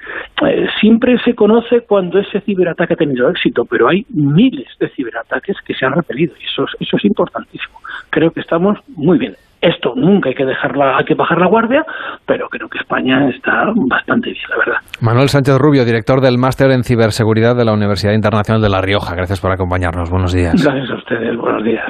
[0.46, 5.56] eh, siempre se conoce cuando ese ciberataque ha tenido éxito, pero hay miles de ciberataques
[5.66, 7.80] que se han repelido y eso es, eso es importantísimo.
[8.10, 9.36] Creo que estamos muy bien.
[9.62, 11.84] Esto nunca hay que dejarla, hay que bajar la guardia,
[12.26, 14.82] pero creo que España está bastante bien, la verdad.
[15.02, 19.16] Manuel Sánchez Rubio, director del Máster en Ciberseguridad de la Universidad Internacional de La Rioja.
[19.16, 20.10] Gracias por acompañarnos.
[20.10, 20.54] Buenos días.
[20.64, 21.86] Gracias a ustedes, buenos días.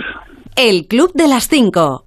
[0.56, 2.07] El Club de las 5.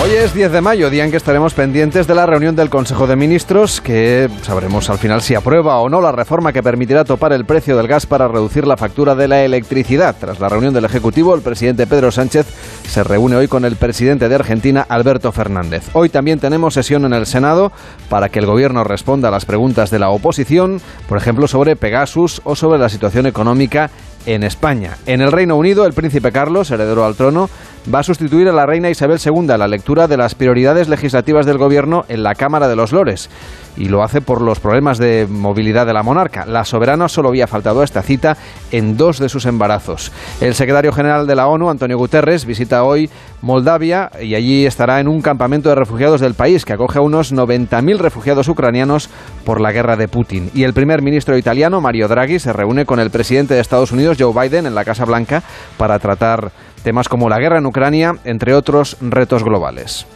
[0.00, 3.06] Hoy es 10 de mayo, día en que estaremos pendientes de la reunión del Consejo
[3.06, 7.32] de Ministros, que sabremos al final si aprueba o no la reforma que permitirá topar
[7.32, 10.16] el precio del gas para reducir la factura de la electricidad.
[10.18, 12.46] Tras la reunión del Ejecutivo, el presidente Pedro Sánchez
[12.88, 15.84] se reúne hoy con el presidente de Argentina, Alberto Fernández.
[15.92, 17.70] Hoy también tenemos sesión en el Senado
[18.08, 22.40] para que el Gobierno responda a las preguntas de la oposición, por ejemplo, sobre Pegasus
[22.44, 23.90] o sobre la situación económica
[24.26, 24.96] en España.
[25.06, 27.50] En el Reino Unido, el príncipe Carlos, heredero al trono,
[27.92, 31.58] va a sustituir a la reina Isabel II la lectura de las prioridades legislativas del
[31.58, 33.30] gobierno en la Cámara de los Lores.
[33.76, 36.44] Y lo hace por los problemas de movilidad de la monarca.
[36.44, 38.36] La soberana solo había faltado a esta cita
[38.70, 40.12] en dos de sus embarazos.
[40.42, 43.08] El secretario general de la ONU, Antonio Guterres, visita hoy
[43.40, 47.32] Moldavia y allí estará en un campamento de refugiados del país que acoge a unos
[47.32, 49.08] 90.000 refugiados ucranianos
[49.44, 50.50] por la guerra de Putin.
[50.54, 54.18] Y el primer ministro italiano, Mario Draghi, se reúne con el presidente de Estados Unidos,
[54.20, 55.42] Joe Biden, en la Casa Blanca
[55.78, 56.52] para tratar
[56.82, 60.06] temas como la guerra en Ucrania, entre otros retos globales.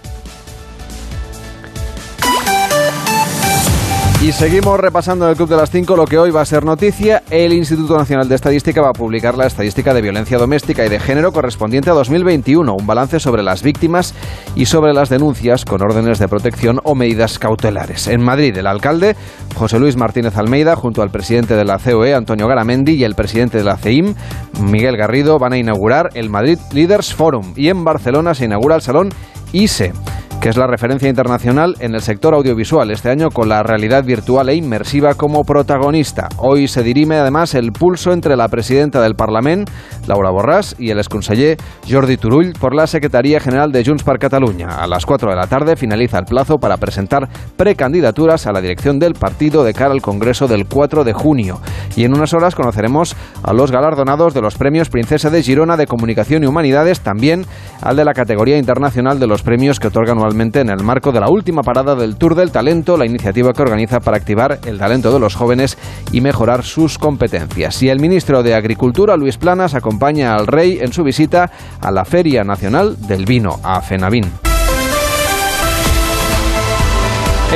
[4.23, 6.65] Y seguimos repasando en el Club de las 5 lo que hoy va a ser
[6.65, 7.23] noticia.
[7.31, 10.99] El Instituto Nacional de Estadística va a publicar la estadística de violencia doméstica y de
[10.99, 14.15] género correspondiente a 2021, un balance sobre las víctimas
[14.57, 18.09] y sobre las denuncias con órdenes de protección o medidas cautelares.
[18.09, 19.17] En Madrid, el alcalde
[19.55, 23.59] José Luis Martínez Almeida, junto al presidente de la COE, Antonio Garamendi, y el presidente
[23.59, 24.15] de la CEIM,
[24.63, 27.53] Miguel Garrido, van a inaugurar el Madrid Leaders Forum.
[27.55, 29.11] Y en Barcelona se inaugura el Salón
[29.53, 29.93] ISE
[30.41, 34.49] que es la referencia internacional en el sector audiovisual, este año con la realidad virtual
[34.49, 36.29] e inmersiva como protagonista.
[36.39, 39.71] Hoy se dirime además el pulso entre la presidenta del Parlament,
[40.07, 41.57] Laura Borràs, y el exconseller
[41.89, 44.69] Jordi Turull por la Secretaría General de Junts per Catalunya.
[44.69, 48.99] A las 4 de la tarde finaliza el plazo para presentar precandidaturas a la dirección
[48.99, 51.61] del partido de cara al Congreso del 4 de junio.
[51.97, 55.87] Y en unas horas conoceremos a los galardonados de los premios Princesa de Girona de
[55.87, 57.47] Comunicación y Humanidades, también
[57.81, 61.29] al de la categoría internacional de los premios que otorgan en el marco de la
[61.29, 65.21] última parada del Tour del Talento, la iniciativa que organiza para activar el talento de
[65.21, 65.79] los jóvenes
[66.13, 67.83] y mejorar sus competencias.
[67.83, 71.51] Y el ministro de Agricultura, Luis Planas, acompaña al rey en su visita
[71.81, 74.56] a la Feria Nacional del Vino, a Fenavín.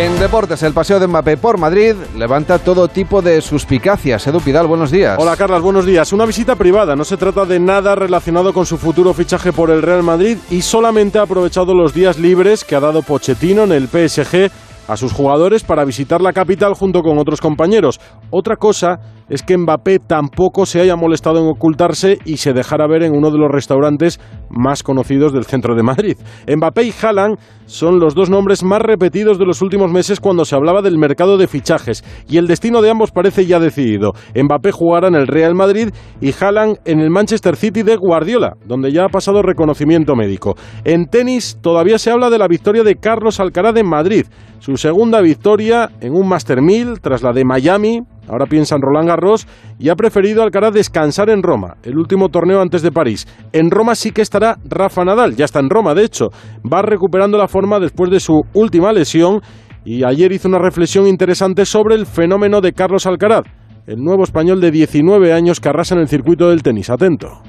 [0.00, 4.26] En deportes, el paseo de Mbappé por Madrid levanta todo tipo de suspicacias.
[4.26, 5.18] Edu Pidal, buenos días.
[5.18, 6.10] Hola Carlas, buenos días.
[6.14, 9.82] Una visita privada, no se trata de nada relacionado con su futuro fichaje por el
[9.82, 13.88] Real Madrid y solamente ha aprovechado los días libres que ha dado Pochettino en el
[13.88, 14.50] PSG
[14.88, 18.00] a sus jugadores para visitar la capital junto con otros compañeros.
[18.30, 19.00] Otra cosa
[19.30, 23.30] es que Mbappé tampoco se haya molestado en ocultarse y se dejara ver en uno
[23.30, 24.20] de los restaurantes
[24.50, 26.16] más conocidos del centro de Madrid.
[26.46, 30.56] Mbappé y Haaland son los dos nombres más repetidos de los últimos meses cuando se
[30.56, 34.12] hablaba del mercado de fichajes y el destino de ambos parece ya decidido.
[34.34, 38.92] Mbappé jugará en el Real Madrid y Haaland en el Manchester City de Guardiola, donde
[38.92, 40.56] ya ha pasado reconocimiento médico.
[40.84, 44.26] En tenis todavía se habla de la victoria de Carlos Alcaraz en Madrid,
[44.58, 48.00] su segunda victoria en un Master 1000 tras la de Miami,
[48.30, 49.46] ahora piensa en Roland Garros
[49.78, 53.26] y ha preferido Alcaraz descansar en Roma, el último torneo antes de París.
[53.52, 56.30] En Roma sí que estará Rafa Nadal, ya está en Roma de hecho,
[56.64, 59.40] va recuperando la forma después de su última lesión
[59.84, 63.44] y ayer hizo una reflexión interesante sobre el fenómeno de Carlos Alcaraz,
[63.86, 66.90] el nuevo español de 19 años que arrasa en el circuito del tenis.
[66.90, 67.42] Atento.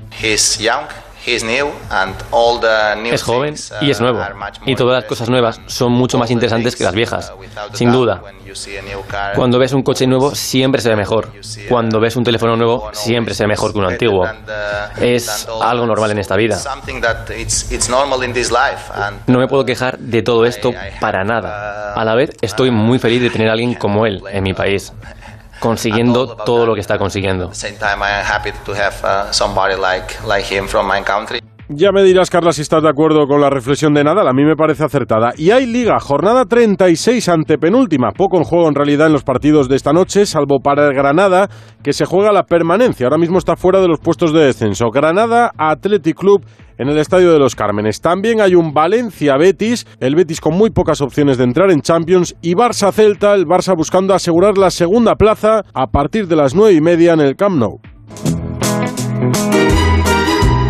[3.13, 4.19] Es joven y es nuevo.
[4.65, 7.32] Y todas las cosas nuevas son mucho más interesantes que las viejas,
[7.74, 8.22] sin duda.
[9.36, 11.32] Cuando ves un coche nuevo siempre se ve mejor.
[11.69, 14.28] Cuando ves un teléfono nuevo siempre se ve mejor que uno antiguo.
[14.99, 16.59] Es algo normal en esta vida.
[19.28, 21.93] No me puedo quejar de todo esto para nada.
[21.93, 24.93] A la vez estoy muy feliz de tener a alguien como él en mi país
[25.62, 27.53] consiguiendo todo lo que está consiguiendo.
[31.74, 34.28] Ya me dirás, Carla, si estás de acuerdo con la reflexión de Nadal.
[34.28, 35.32] A mí me parece acertada.
[35.38, 38.12] Y hay liga, jornada 36 ante penúltima.
[38.12, 41.47] Poco en juego en realidad en los partidos de esta noche, salvo para el Granada,
[41.82, 43.05] que se juega la permanencia.
[43.05, 44.89] Ahora mismo está fuera de los puestos de descenso.
[44.89, 46.43] Granada, Athletic Club
[46.82, 48.01] en el Estadio de los Cármenes.
[48.01, 52.55] También hay un Valencia-Betis, el Betis con muy pocas opciones de entrar en Champions, y
[52.55, 57.13] Barça-Celta, el Barça buscando asegurar la segunda plaza a partir de las nueve y media
[57.13, 57.79] en el Camp Nou.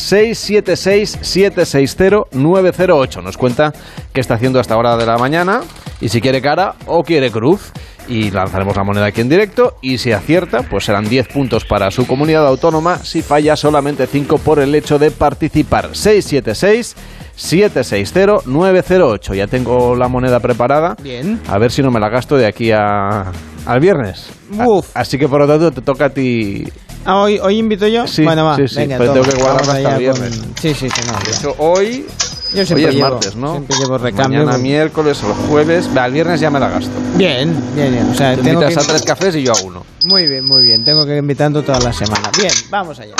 [1.17, 3.23] 676-760-908.
[3.23, 3.73] Nos cuenta
[4.13, 5.61] qué está haciendo hasta hora de la mañana
[6.01, 7.71] y si quiere cara o quiere cruz.
[8.07, 11.91] Y lanzaremos la moneda aquí en directo y si acierta, pues serán 10 puntos para
[11.91, 12.97] su comunidad autónoma.
[12.97, 15.89] Si falla, solamente 5 por el hecho de participar.
[15.95, 16.95] 676
[17.35, 19.33] 760 908.
[19.35, 20.95] Ya tengo la moneda preparada.
[21.03, 21.39] Bien.
[21.47, 23.31] A ver si no me la gasto de aquí a,
[23.67, 24.31] al viernes.
[24.57, 24.65] A-
[25.01, 26.63] así que por lo tanto te toca a ti.
[27.05, 28.07] Ah, ¿hoy, hoy invito yo?
[28.07, 28.55] Sí, bueno, va.
[28.55, 30.41] sí, sí, venga, pero tengo que guardar hasta el con- viernes.
[30.61, 31.13] Sí, sí, sí, no.
[31.25, 32.05] De hecho, hoy.
[32.53, 33.51] Yo siempre hoy es llevo- martes, ¿no?
[33.51, 34.39] siempre llevo recambio.
[34.39, 35.89] Mañana miércoles, el jueves.
[35.95, 36.89] Va, el viernes ya me la gasto.
[37.15, 38.09] Bien, bien, bien.
[38.09, 39.85] O sea, Te tengo invitas que- a tres cafés y yo a uno.
[40.05, 40.83] Muy bien, muy bien.
[40.83, 42.31] Tengo que ir invitando toda la semana.
[42.37, 43.13] Bien, vamos allá.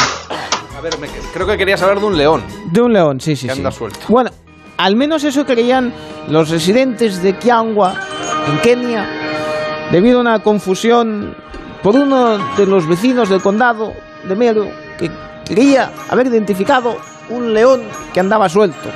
[0.77, 2.43] A ver, me- creo que querías hablar de un león.
[2.71, 3.59] De un león, sí, sí, Que sí.
[3.59, 3.99] anda suelto.
[4.07, 4.31] Bueno,
[4.77, 5.93] al menos eso creían
[6.27, 7.99] los residentes de Kiangwa,
[8.47, 9.05] en Kenia,
[9.91, 11.35] debido a una confusión
[11.83, 13.93] por uno de los vecinos del condado
[14.27, 14.67] de Meru,
[14.97, 15.09] que
[15.45, 16.97] creía haber identificado
[17.29, 17.81] un león
[18.13, 18.89] que andaba suelto.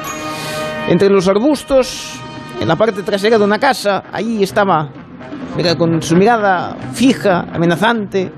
[0.88, 2.20] Entre los arbustos,
[2.60, 4.90] en la parte trasera de una casa, ahí estaba,
[5.56, 8.32] mira, con su mirada fija, amenazante.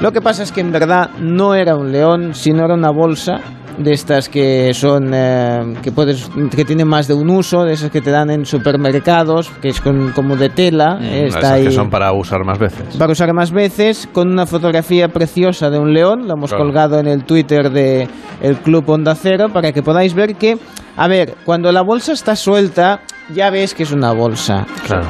[0.00, 3.40] Lo que pasa es que en verdad no era un león, sino era una bolsa
[3.82, 7.90] de estas que son eh, que puedes que tienen más de un uso, de esas
[7.90, 11.64] que te dan en supermercados, que es con- como de tela, eh, está Esas ahí
[11.64, 12.96] que son para usar más veces.
[12.96, 16.64] para usar más veces, con una fotografía preciosa de un león, lo hemos Claro.
[16.64, 18.08] colgado en el Twitter de
[18.42, 20.58] el Club Onda Cero para que podáis ver que,
[20.96, 23.00] a ver, cuando la bolsa está suelta,
[23.34, 24.66] ya ves que es una bolsa.
[24.86, 25.06] Claro.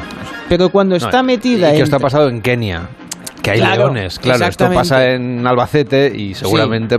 [0.49, 2.89] Pero cuando No, está metida ¿Y qué esto ha pasado en Kenia?
[3.41, 4.19] Que hay Claro, leones.
[4.19, 6.97] Claro, esto pasa en Albacete y seguramente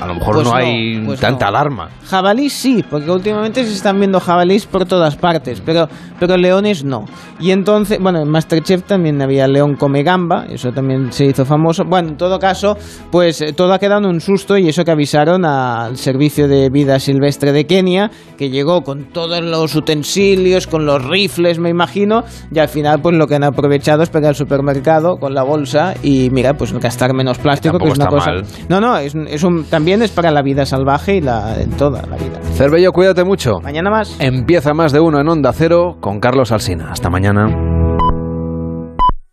[0.00, 1.48] a lo mejor Pues no no, hay pues tanta no.
[1.50, 1.88] alarma.
[2.06, 5.88] Jabalís sí, porque últimamente se están viendo jabalís por todas partes, pero,
[6.18, 7.04] pero leones no.
[7.40, 11.84] Y entonces, bueno, en Masterchef también había león come gamba, eso también se hizo famoso.
[11.84, 12.76] Bueno, en todo caso,
[13.10, 16.70] pues eh, todo ha quedado en un susto y eso que avisaron al Servicio de
[16.70, 22.24] Vida Silvestre de Kenia, que llegó con todos los utensilios, con los rifles, me imagino,
[22.52, 25.94] y al final pues lo que han aprovechado es pegar al supermercado con la bolsa
[26.02, 28.30] y mira, pues gastar menos plástico, que Tampoco es una cosa...
[28.30, 28.44] mal.
[28.68, 32.00] No, no, es, es un, también es para la vida salvaje y la, en toda
[32.06, 32.40] la vida.
[32.54, 33.60] Cervello, cuídate mucho.
[33.62, 34.16] Mañana más.
[34.18, 36.90] Empieza más de uno en Onda Cero con Carlos Alsina.
[36.90, 37.83] Hasta mañana.